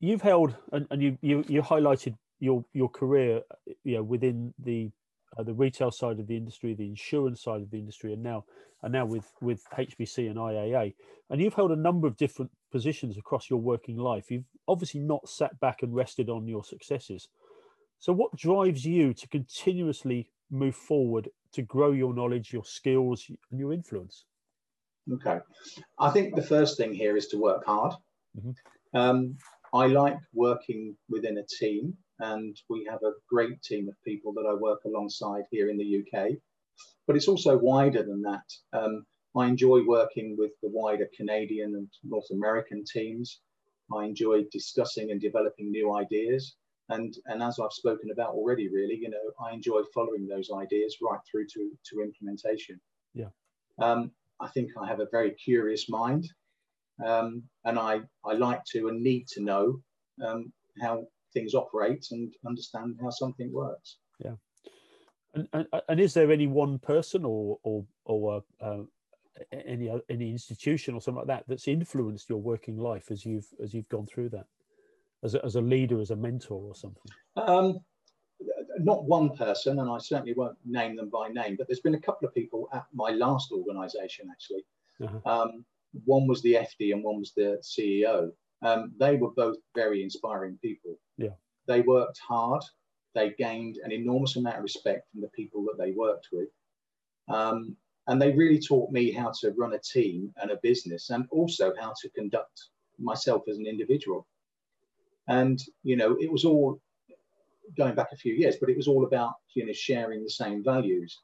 you've 0.00 0.22
held 0.22 0.56
and, 0.72 0.86
and 0.90 1.02
you, 1.02 1.18
you 1.20 1.44
you 1.48 1.60
highlighted 1.60 2.16
your 2.38 2.64
your 2.72 2.88
career, 2.88 3.42
you 3.84 3.96
know, 3.96 4.02
within 4.02 4.54
the 4.58 4.90
uh, 5.36 5.42
the 5.42 5.52
retail 5.52 5.90
side 5.90 6.18
of 6.18 6.26
the 6.28 6.36
industry, 6.36 6.72
the 6.72 6.86
insurance 6.86 7.42
side 7.42 7.60
of 7.60 7.70
the 7.70 7.78
industry, 7.78 8.14
and 8.14 8.22
now 8.22 8.46
and 8.82 8.94
now 8.94 9.04
with 9.04 9.30
with 9.42 9.62
HBC 9.76 10.30
and 10.30 10.36
IAA, 10.36 10.94
and 11.28 11.42
you've 11.42 11.54
held 11.60 11.72
a 11.72 11.76
number 11.76 12.06
of 12.06 12.16
different 12.16 12.50
positions 12.72 13.18
across 13.18 13.50
your 13.50 13.60
working 13.60 13.98
life. 13.98 14.30
You've 14.30 14.48
obviously 14.66 15.00
not 15.00 15.28
sat 15.28 15.60
back 15.60 15.82
and 15.82 15.94
rested 15.94 16.30
on 16.30 16.48
your 16.48 16.64
successes. 16.64 17.28
So, 17.98 18.14
what 18.14 18.34
drives 18.34 18.86
you 18.86 19.12
to 19.12 19.28
continuously 19.28 20.30
move 20.50 20.74
forward 20.74 21.28
to 21.52 21.62
grow 21.62 21.92
your 21.92 22.14
knowledge, 22.14 22.52
your 22.52 22.64
skills, 22.64 23.26
and 23.50 23.60
your 23.60 23.72
influence? 23.72 24.24
Okay. 25.12 25.38
I 25.98 26.10
think 26.10 26.34
the 26.34 26.42
first 26.42 26.76
thing 26.76 26.92
here 26.92 27.16
is 27.16 27.28
to 27.28 27.38
work 27.38 27.64
hard. 27.66 27.94
Mm-hmm. 28.38 28.98
Um, 28.98 29.36
I 29.72 29.86
like 29.86 30.18
working 30.32 30.96
within 31.08 31.38
a 31.38 31.46
team, 31.58 31.96
and 32.18 32.56
we 32.68 32.86
have 32.90 33.02
a 33.02 33.12
great 33.28 33.62
team 33.62 33.88
of 33.88 33.94
people 34.04 34.32
that 34.34 34.46
I 34.48 34.54
work 34.54 34.80
alongside 34.84 35.44
here 35.50 35.70
in 35.70 35.78
the 35.78 36.00
UK. 36.00 36.32
But 37.06 37.16
it's 37.16 37.28
also 37.28 37.58
wider 37.58 38.02
than 38.02 38.22
that. 38.22 38.44
Um, 38.72 39.04
I 39.36 39.46
enjoy 39.46 39.84
working 39.86 40.36
with 40.38 40.52
the 40.62 40.70
wider 40.70 41.08
Canadian 41.16 41.74
and 41.76 41.88
North 42.04 42.30
American 42.32 42.84
teams. 42.84 43.40
I 43.94 44.04
enjoy 44.04 44.44
discussing 44.52 45.10
and 45.10 45.20
developing 45.20 45.70
new 45.70 45.94
ideas 45.94 46.56
and 46.90 47.14
and 47.26 47.42
as 47.42 47.58
I've 47.58 47.72
spoken 47.72 48.10
about 48.10 48.34
already, 48.34 48.68
really, 48.68 48.96
you 48.96 49.10
know, 49.10 49.18
I 49.44 49.52
enjoy 49.52 49.82
following 49.94 50.26
those 50.26 50.50
ideas 50.50 50.96
right 51.02 51.20
through 51.30 51.46
to 51.54 51.70
to 51.90 52.02
implementation. 52.02 52.80
Yeah. 53.14 53.30
Um, 53.78 54.10
I 54.40 54.48
think 54.48 54.70
I 54.80 54.86
have 54.86 55.00
a 55.00 55.08
very 55.10 55.32
curious 55.32 55.88
mind, 55.88 56.30
um, 57.04 57.42
and 57.64 57.78
I 57.78 58.00
I 58.24 58.34
like 58.34 58.64
to 58.72 58.88
and 58.88 59.02
need 59.02 59.26
to 59.28 59.42
know 59.42 59.80
um, 60.24 60.52
how 60.80 61.06
things 61.32 61.54
operate 61.54 62.06
and 62.10 62.32
understand 62.46 62.96
how 63.00 63.10
something 63.10 63.52
works. 63.52 63.98
Yeah. 64.24 64.34
And, 65.34 65.48
and, 65.52 65.66
and 65.88 66.00
is 66.00 66.12
there 66.14 66.32
any 66.32 66.46
one 66.46 66.78
person 66.78 67.24
or 67.24 67.58
or 67.62 67.84
or 68.04 68.42
uh, 68.60 68.82
any 69.52 69.90
any 70.08 70.30
institution 70.30 70.94
or 70.94 71.00
something 71.00 71.18
like 71.18 71.28
that 71.28 71.44
that's 71.46 71.68
influenced 71.68 72.28
your 72.28 72.38
working 72.38 72.76
life 72.76 73.10
as 73.10 73.24
you've 73.24 73.46
as 73.62 73.72
you've 73.72 73.88
gone 73.88 74.06
through 74.06 74.30
that? 74.30 74.46
As 75.22 75.34
a, 75.34 75.44
as 75.44 75.56
a 75.56 75.60
leader, 75.60 76.00
as 76.00 76.10
a 76.10 76.16
mentor, 76.16 76.62
or 76.62 76.74
something? 76.74 77.02
Um, 77.36 77.80
not 78.78 79.04
one 79.04 79.36
person, 79.36 79.78
and 79.78 79.90
I 79.90 79.98
certainly 79.98 80.34
won't 80.34 80.56
name 80.64 80.96
them 80.96 81.10
by 81.10 81.28
name, 81.28 81.56
but 81.56 81.66
there's 81.66 81.80
been 81.80 81.94
a 81.94 82.00
couple 82.00 82.26
of 82.26 82.34
people 82.34 82.68
at 82.72 82.86
my 82.94 83.10
last 83.10 83.52
organisation 83.52 84.28
actually. 84.30 84.64
Uh-huh. 85.02 85.20
Um, 85.42 85.64
one 86.04 86.26
was 86.26 86.40
the 86.42 86.54
FD 86.54 86.92
and 86.92 87.02
one 87.02 87.18
was 87.18 87.32
the 87.36 87.60
CEO. 87.62 88.30
Um, 88.62 88.92
they 88.98 89.16
were 89.16 89.30
both 89.30 89.56
very 89.74 90.02
inspiring 90.02 90.58
people. 90.62 90.98
Yeah. 91.16 91.34
They 91.66 91.80
worked 91.80 92.18
hard. 92.26 92.62
They 93.14 93.34
gained 93.38 93.78
an 93.78 93.92
enormous 93.92 94.36
amount 94.36 94.56
of 94.56 94.62
respect 94.62 95.10
from 95.10 95.20
the 95.20 95.28
people 95.28 95.64
that 95.64 95.82
they 95.82 95.92
worked 95.92 96.28
with. 96.32 96.48
Um, 97.28 97.76
and 98.06 98.20
they 98.20 98.32
really 98.32 98.58
taught 98.58 98.90
me 98.90 99.10
how 99.10 99.32
to 99.40 99.52
run 99.52 99.74
a 99.74 99.78
team 99.78 100.32
and 100.40 100.50
a 100.50 100.58
business 100.62 101.10
and 101.10 101.26
also 101.30 101.72
how 101.78 101.92
to 102.00 102.08
conduct 102.10 102.68
myself 102.98 103.42
as 103.48 103.58
an 103.58 103.66
individual. 103.66 104.26
And, 105.30 105.62
you 105.84 105.96
know, 105.96 106.16
it 106.20 106.30
was 106.30 106.44
all 106.44 106.80
going 107.76 107.94
back 107.94 108.08
a 108.12 108.16
few 108.16 108.34
years, 108.34 108.56
but 108.60 108.68
it 108.68 108.76
was 108.76 108.88
all 108.88 109.04
about, 109.04 109.34
you 109.54 109.64
know, 109.64 109.72
sharing 109.72 110.24
the 110.24 110.30
same 110.30 110.62
values. 110.64 111.16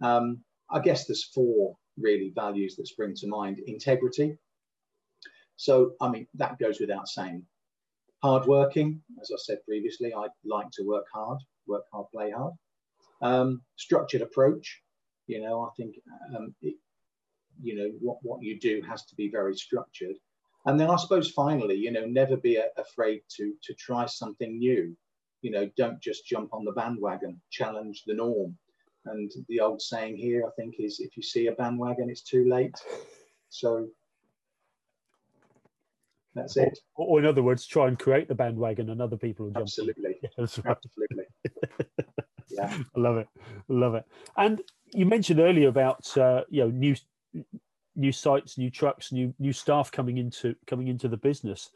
Um, 0.00 0.44
I 0.70 0.78
guess 0.78 1.06
there's 1.06 1.24
four 1.24 1.76
really 1.98 2.32
values 2.34 2.76
that 2.76 2.86
spring 2.86 3.14
to 3.16 3.26
mind 3.26 3.58
integrity. 3.66 4.38
So, 5.56 5.94
I 6.00 6.08
mean, 6.08 6.28
that 6.34 6.60
goes 6.60 6.78
without 6.78 7.08
saying. 7.08 7.44
Hardworking, 8.22 9.02
as 9.20 9.30
I 9.32 9.38
said 9.38 9.58
previously, 9.66 10.14
I 10.14 10.28
like 10.44 10.70
to 10.74 10.84
work 10.84 11.06
hard, 11.12 11.38
work 11.66 11.84
hard, 11.92 12.06
play 12.14 12.30
hard. 12.30 12.52
Um, 13.22 13.62
structured 13.74 14.22
approach, 14.22 14.80
you 15.26 15.40
know, 15.42 15.62
I 15.62 15.70
think, 15.76 15.96
um, 16.36 16.54
it, 16.62 16.76
you 17.60 17.74
know, 17.76 17.90
what, 18.00 18.18
what 18.22 18.40
you 18.40 18.60
do 18.60 18.82
has 18.88 19.04
to 19.06 19.16
be 19.16 19.28
very 19.28 19.56
structured 19.56 20.16
And 20.68 20.78
then 20.78 20.90
I 20.90 20.96
suppose 20.96 21.30
finally, 21.30 21.76
you 21.76 21.90
know, 21.90 22.04
never 22.04 22.36
be 22.36 22.56
a, 22.56 22.66
afraid 22.76 23.22
to 23.36 23.54
to 23.62 23.72
try 23.72 24.04
something 24.04 24.58
new. 24.58 24.94
You 25.40 25.50
know, 25.50 25.70
don't 25.78 25.98
just 25.98 26.26
jump 26.26 26.52
on 26.52 26.66
the 26.66 26.72
bandwagon. 26.72 27.40
Challenge 27.50 28.02
the 28.06 28.12
norm. 28.12 28.54
And 29.06 29.32
the 29.48 29.60
old 29.60 29.80
saying 29.80 30.18
here, 30.18 30.44
I 30.46 30.50
think, 30.60 30.74
is 30.78 31.00
if 31.00 31.16
you 31.16 31.22
see 31.22 31.46
a 31.46 31.52
bandwagon, 31.52 32.10
it's 32.10 32.20
too 32.20 32.46
late. 32.46 32.76
So 33.48 33.88
that's 36.34 36.58
it. 36.58 36.78
Or, 36.96 37.06
or 37.06 37.18
in 37.20 37.24
other 37.24 37.42
words, 37.42 37.64
try 37.64 37.88
and 37.88 37.98
create 37.98 38.28
the 38.28 38.34
bandwagon, 38.34 38.90
and 38.90 39.00
other 39.00 39.16
people 39.16 39.46
will 39.46 39.52
jump. 39.52 39.62
Absolutely. 39.62 40.16
Yeah, 40.22 40.28
that's 40.36 40.58
right. 40.58 40.76
Absolutely. 40.76 41.24
yeah, 42.50 42.76
I 42.94 43.00
love 43.00 43.16
it. 43.16 43.28
Love 43.68 43.94
it. 43.94 44.04
And 44.36 44.60
you 44.92 45.06
mentioned 45.06 45.40
earlier 45.40 45.68
about 45.68 46.14
uh, 46.18 46.42
you 46.50 46.64
know 46.64 46.70
new 46.70 46.94
new 47.98 48.12
sites, 48.12 48.56
new 48.56 48.70
trucks, 48.70 49.12
new 49.12 49.34
new 49.38 49.52
staff 49.52 49.90
coming 49.90 50.18
into 50.18 50.54
coming 50.66 50.88
into 50.88 51.08
the 51.08 51.16
business. 51.16 51.70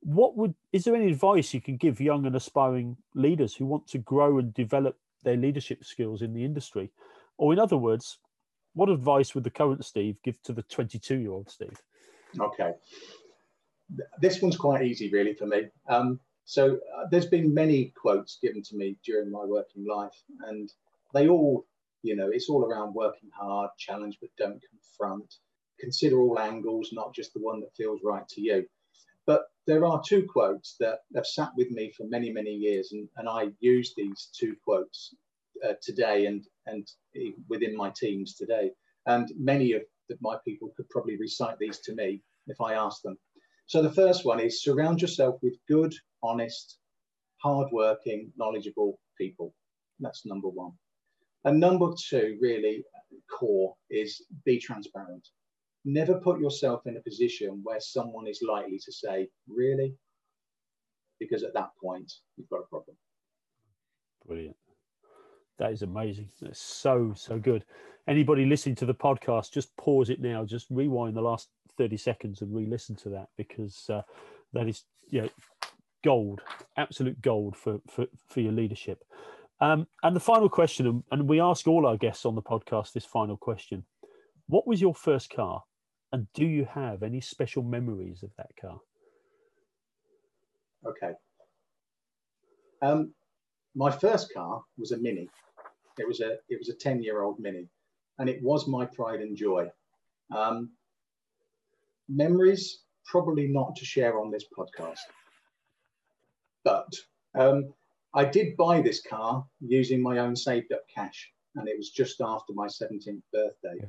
What 0.00 0.36
would 0.36 0.54
is 0.72 0.84
there 0.84 0.96
any 0.96 1.10
advice 1.10 1.52
you 1.52 1.60
can 1.60 1.76
give 1.76 2.00
young 2.00 2.26
and 2.26 2.34
aspiring 2.34 2.96
leaders 3.14 3.54
who 3.54 3.66
want 3.66 3.86
to 3.88 3.98
grow 3.98 4.38
and 4.38 4.54
develop 4.54 4.96
their 5.24 5.36
leadership 5.36 5.84
skills 5.84 6.22
in 6.22 6.32
the 6.32 6.44
industry? 6.44 6.90
Or 7.36 7.52
in 7.52 7.58
other 7.58 7.76
words, 7.76 8.18
what 8.74 8.88
advice 8.88 9.34
would 9.34 9.44
the 9.44 9.50
current 9.50 9.84
Steve 9.84 10.16
give 10.22 10.40
to 10.42 10.52
the 10.52 10.62
22 10.62 11.16
year 11.16 11.32
old 11.32 11.50
Steve? 11.50 11.80
Okay. 12.40 12.72
This 14.20 14.42
one's 14.42 14.56
quite 14.56 14.82
easy, 14.82 15.10
really, 15.10 15.34
for 15.34 15.46
me. 15.46 15.68
Um, 15.88 16.20
so 16.44 16.78
uh, 16.96 17.04
there's 17.10 17.26
been 17.26 17.52
many 17.52 17.92
quotes 18.00 18.38
given 18.40 18.62
to 18.64 18.76
me 18.76 18.96
during 19.04 19.30
my 19.30 19.44
working 19.44 19.86
life, 19.86 20.22
and 20.46 20.70
they 21.14 21.28
all, 21.28 21.66
you 22.02 22.16
know, 22.16 22.28
it's 22.30 22.48
all 22.48 22.64
around 22.64 22.94
working 22.94 23.30
hard, 23.38 23.70
challenge 23.78 24.18
but 24.20 24.30
don't 24.38 24.62
confront, 24.70 25.34
consider 25.78 26.20
all 26.20 26.38
angles, 26.38 26.90
not 26.92 27.14
just 27.14 27.32
the 27.34 27.40
one 27.40 27.60
that 27.60 27.74
feels 27.76 28.00
right 28.04 28.26
to 28.28 28.40
you. 28.40 28.66
But 29.26 29.42
there 29.66 29.84
are 29.84 30.02
two 30.04 30.26
quotes 30.26 30.76
that 30.80 31.00
have 31.14 31.26
sat 31.26 31.50
with 31.56 31.70
me 31.70 31.92
for 31.96 32.04
many, 32.06 32.32
many 32.32 32.50
years, 32.50 32.92
and, 32.92 33.08
and 33.16 33.28
I 33.28 33.48
use 33.60 33.92
these 33.96 34.30
two 34.32 34.56
quotes 34.64 35.14
uh, 35.66 35.74
today 35.82 36.26
and 36.26 36.44
and 36.66 36.88
within 37.48 37.76
my 37.76 37.90
teams 37.90 38.34
today. 38.34 38.70
And 39.06 39.30
many 39.38 39.72
of 39.72 39.82
my 40.20 40.36
people 40.44 40.72
could 40.76 40.88
probably 40.88 41.16
recite 41.18 41.58
these 41.58 41.78
to 41.80 41.94
me 41.94 42.22
if 42.46 42.60
I 42.60 42.74
asked 42.74 43.02
them. 43.02 43.18
So 43.66 43.82
the 43.82 43.92
first 43.92 44.24
one 44.24 44.40
is 44.40 44.62
surround 44.62 45.02
yourself 45.02 45.36
with 45.42 45.54
good, 45.68 45.94
honest, 46.22 46.78
hardworking, 47.42 48.32
knowledgeable 48.36 48.98
people. 49.16 49.54
That's 50.00 50.24
number 50.24 50.48
one. 50.48 50.72
And 51.44 51.60
number 51.60 51.92
two, 52.08 52.38
really 52.40 52.84
core, 53.30 53.74
is 53.90 54.24
be 54.44 54.58
transparent. 54.58 55.28
Never 55.88 56.20
put 56.20 56.38
yourself 56.38 56.86
in 56.86 56.98
a 56.98 57.00
position 57.00 57.60
where 57.62 57.80
someone 57.80 58.26
is 58.26 58.42
likely 58.46 58.78
to 58.78 58.92
say, 58.92 59.26
Really? 59.48 59.94
Because 61.18 61.42
at 61.42 61.54
that 61.54 61.70
point, 61.82 62.12
you've 62.36 62.50
got 62.50 62.60
a 62.60 62.68
problem. 62.68 62.94
Brilliant. 64.26 64.56
That 65.58 65.72
is 65.72 65.80
amazing. 65.80 66.28
That's 66.42 66.60
so, 66.60 67.14
so 67.16 67.38
good. 67.38 67.64
Anybody 68.06 68.44
listening 68.44 68.74
to 68.76 68.86
the 68.86 68.94
podcast, 68.94 69.50
just 69.50 69.74
pause 69.78 70.10
it 70.10 70.20
now, 70.20 70.44
just 70.44 70.66
rewind 70.68 71.16
the 71.16 71.22
last 71.22 71.48
30 71.78 71.96
seconds 71.96 72.42
and 72.42 72.54
re 72.54 72.66
listen 72.66 72.94
to 72.96 73.08
that 73.08 73.28
because 73.38 73.88
uh, 73.88 74.02
that 74.52 74.68
is, 74.68 74.84
you 75.08 75.22
know, 75.22 75.28
gold, 76.04 76.42
absolute 76.76 77.18
gold 77.22 77.56
for, 77.56 77.80
for, 77.88 78.04
for 78.28 78.40
your 78.40 78.52
leadership. 78.52 79.02
Um, 79.62 79.86
and 80.02 80.14
the 80.14 80.20
final 80.20 80.50
question, 80.50 81.02
and 81.10 81.26
we 81.26 81.40
ask 81.40 81.66
all 81.66 81.86
our 81.86 81.96
guests 81.96 82.26
on 82.26 82.34
the 82.34 82.42
podcast 82.42 82.92
this 82.92 83.06
final 83.06 83.38
question 83.38 83.86
What 84.48 84.66
was 84.66 84.82
your 84.82 84.94
first 84.94 85.30
car? 85.30 85.62
And 86.12 86.26
do 86.32 86.46
you 86.46 86.64
have 86.64 87.02
any 87.02 87.20
special 87.20 87.62
memories 87.62 88.22
of 88.22 88.30
that 88.38 88.50
car? 88.60 88.78
Okay. 90.86 91.12
Um, 92.80 93.12
my 93.74 93.90
first 93.90 94.32
car 94.32 94.62
was 94.78 94.92
a 94.92 94.98
Mini. 94.98 95.28
It 95.98 96.06
was 96.06 96.20
a 96.20 96.36
it 96.48 96.58
was 96.58 96.68
a 96.68 96.74
ten 96.74 97.02
year 97.02 97.22
old 97.22 97.38
Mini, 97.40 97.68
and 98.18 98.28
it 98.28 98.42
was 98.42 98.68
my 98.68 98.86
pride 98.86 99.20
and 99.20 99.36
joy. 99.36 99.68
Um, 100.34 100.70
memories 102.08 102.82
probably 103.04 103.48
not 103.48 103.76
to 103.76 103.84
share 103.84 104.20
on 104.20 104.30
this 104.30 104.44
podcast, 104.56 104.98
but 106.64 106.88
um, 107.34 107.72
I 108.14 108.24
did 108.24 108.56
buy 108.56 108.80
this 108.80 109.02
car 109.02 109.44
using 109.60 110.02
my 110.02 110.18
own 110.18 110.36
saved 110.36 110.72
up 110.72 110.82
cash, 110.94 111.30
and 111.56 111.68
it 111.68 111.76
was 111.76 111.90
just 111.90 112.20
after 112.20 112.52
my 112.54 112.66
17th 112.66 113.22
birthday. 113.32 113.76
Yeah. 113.80 113.88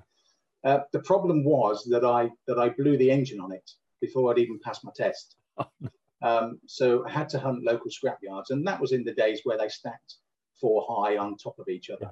Uh, 0.64 0.80
the 0.92 1.00
problem 1.00 1.44
was 1.44 1.86
that 1.86 2.04
I 2.04 2.30
that 2.48 2.60
I 2.60 2.70
blew 2.70 2.98
the 2.98 3.12
engine 3.12 3.40
on 3.40 3.52
it 3.52 3.72
before 4.02 4.32
I'd 4.32 4.40
even 4.40 4.60
passed 4.64 4.84
my 4.84 4.92
test. 4.96 5.38
um, 6.22 6.60
so 6.66 7.06
I 7.06 7.12
had 7.12 7.30
to 7.30 7.40
hunt 7.40 7.64
local 7.64 7.90
scrapyards, 7.90 8.50
and 8.50 8.66
that 8.68 8.80
was 8.80 8.92
in 8.92 9.04
the 9.04 9.14
days 9.14 9.42
where 9.44 9.58
they 9.58 9.70
stacked 9.70 10.16
four 10.60 10.86
high 10.88 11.18
on 11.18 11.38
top 11.38 11.58
of 11.60 11.70
each 11.70 11.90
other. 11.90 12.12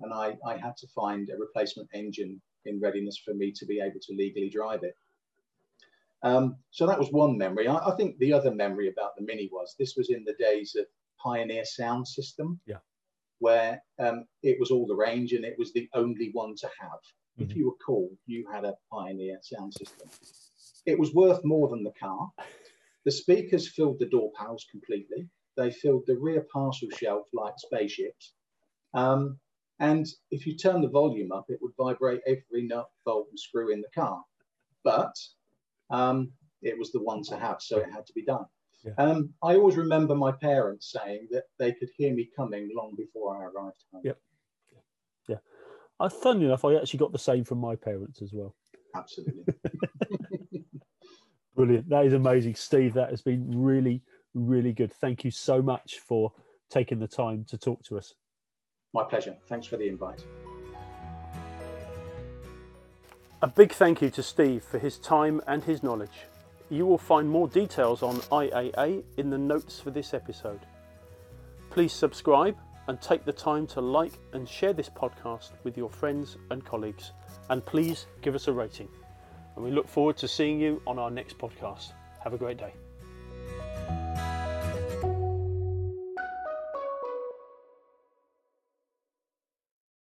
And 0.00 0.12
I, 0.12 0.36
I 0.46 0.56
had 0.56 0.76
to 0.78 0.88
find 0.88 1.30
a 1.30 1.38
replacement 1.38 1.88
engine 1.94 2.40
in 2.66 2.80
readiness 2.80 3.18
for 3.24 3.32
me 3.32 3.52
to 3.52 3.64
be 3.64 3.80
able 3.80 4.00
to 4.00 4.14
legally 4.14 4.50
drive 4.50 4.82
it. 4.82 4.94
Um, 6.22 6.56
so 6.70 6.86
that 6.86 6.98
was 6.98 7.10
one 7.12 7.38
memory. 7.38 7.68
I, 7.68 7.76
I, 7.76 7.96
think 7.96 8.18
the 8.18 8.32
other 8.32 8.52
memory 8.52 8.88
about 8.88 9.16
the 9.16 9.24
Mini 9.24 9.48
was 9.52 9.74
this 9.78 9.94
was 9.96 10.10
in 10.10 10.24
the 10.24 10.34
days 10.38 10.74
of 10.74 10.86
Pioneer 11.22 11.64
Sound 11.64 12.08
System, 12.08 12.58
yeah. 12.66 12.78
where 13.38 13.82
um, 13.98 14.24
it 14.42 14.58
was 14.58 14.70
all 14.70 14.86
the 14.86 14.94
range 14.94 15.32
and 15.32 15.44
it 15.44 15.58
was 15.58 15.72
the 15.72 15.88
only 15.94 16.30
one 16.32 16.54
to 16.56 16.66
have. 16.80 17.00
Mm-hmm. 17.38 17.50
If 17.50 17.56
you 17.56 17.66
were 17.66 17.76
cool, 17.84 18.10
you 18.26 18.46
had 18.50 18.64
a 18.64 18.74
Pioneer 18.90 19.38
Sound 19.42 19.74
System. 19.74 20.08
It 20.86 20.98
was 20.98 21.12
worth 21.12 21.44
more 21.44 21.68
than 21.68 21.84
the 21.84 21.92
car. 21.98 22.30
The 23.04 23.10
speakers 23.10 23.68
filled 23.68 23.98
the 23.98 24.06
door 24.06 24.30
panels 24.38 24.66
completely. 24.70 25.28
They 25.56 25.70
filled 25.70 26.04
the 26.06 26.16
rear 26.18 26.46
parcel 26.52 26.88
shelf 26.90 27.26
like 27.32 27.54
spaceships. 27.58 28.34
Um, 28.94 29.38
and 29.78 30.06
if 30.30 30.46
you 30.46 30.56
turn 30.56 30.80
the 30.80 30.88
volume 30.88 31.32
up, 31.32 31.46
it 31.48 31.58
would 31.60 31.72
vibrate 31.76 32.22
every 32.26 32.66
nut, 32.66 32.88
bolt, 33.04 33.28
and 33.30 33.38
screw 33.38 33.72
in 33.72 33.80
the 33.80 33.90
car. 33.94 34.22
But 34.84 35.14
um, 35.90 36.32
it 36.62 36.78
was 36.78 36.92
the 36.92 37.02
one 37.02 37.22
to 37.24 37.36
have, 37.36 37.60
so 37.60 37.78
it 37.78 37.92
had 37.92 38.06
to 38.06 38.12
be 38.14 38.24
done. 38.24 38.46
Yeah. 38.84 38.92
Um, 38.98 39.34
I 39.42 39.56
always 39.56 39.76
remember 39.76 40.14
my 40.14 40.32
parents 40.32 40.92
saying 40.92 41.28
that 41.32 41.44
they 41.58 41.72
could 41.72 41.90
hear 41.96 42.14
me 42.14 42.30
coming 42.36 42.70
long 42.74 42.94
before 42.96 43.36
I 43.36 43.44
arrived 43.44 43.84
home. 43.92 44.02
Yep. 44.04 44.18
Yeah. 45.28 45.36
Uh, 45.98 46.08
funny 46.08 46.44
enough, 46.44 46.64
I 46.64 46.74
actually 46.74 46.98
got 46.98 47.12
the 47.12 47.18
same 47.18 47.44
from 47.44 47.58
my 47.58 47.74
parents 47.74 48.20
as 48.22 48.32
well. 48.32 48.54
Absolutely. 48.94 49.44
Brilliant. 51.56 51.88
That 51.88 52.04
is 52.04 52.12
amazing. 52.12 52.54
Steve, 52.54 52.94
that 52.94 53.10
has 53.10 53.22
been 53.22 53.50
really, 53.50 54.02
really 54.34 54.72
good. 54.72 54.92
Thank 54.92 55.24
you 55.24 55.30
so 55.30 55.62
much 55.62 56.00
for 56.06 56.32
taking 56.70 56.98
the 56.98 57.08
time 57.08 57.46
to 57.48 57.56
talk 57.56 57.82
to 57.84 57.96
us. 57.96 58.14
My 58.92 59.04
pleasure. 59.04 59.36
Thanks 59.48 59.66
for 59.66 59.76
the 59.76 59.88
invite. 59.88 60.24
A 63.42 63.46
big 63.46 63.72
thank 63.72 64.02
you 64.02 64.10
to 64.10 64.22
Steve 64.22 64.64
for 64.64 64.78
his 64.78 64.98
time 64.98 65.40
and 65.46 65.62
his 65.64 65.82
knowledge. 65.82 66.24
You 66.68 66.84
will 66.84 66.98
find 66.98 67.28
more 67.28 67.48
details 67.48 68.02
on 68.02 68.16
IAA 68.16 69.04
in 69.16 69.30
the 69.30 69.38
notes 69.38 69.78
for 69.78 69.90
this 69.90 70.12
episode. 70.12 70.60
Please 71.70 71.92
subscribe 71.92 72.56
and 72.88 73.00
take 73.00 73.24
the 73.24 73.32
time 73.32 73.66
to 73.68 73.80
like 73.80 74.12
and 74.32 74.48
share 74.48 74.72
this 74.72 74.88
podcast 74.88 75.50
with 75.64 75.76
your 75.76 75.90
friends 75.90 76.36
and 76.50 76.64
colleagues. 76.64 77.12
And 77.50 77.64
please 77.64 78.06
give 78.22 78.34
us 78.34 78.48
a 78.48 78.52
rating. 78.52 78.88
And 79.54 79.64
we 79.64 79.70
look 79.70 79.88
forward 79.88 80.16
to 80.18 80.28
seeing 80.28 80.60
you 80.60 80.82
on 80.86 80.98
our 80.98 81.10
next 81.10 81.38
podcast. 81.38 81.92
Have 82.22 82.34
a 82.34 82.38
great 82.38 82.58
day. 82.58 82.74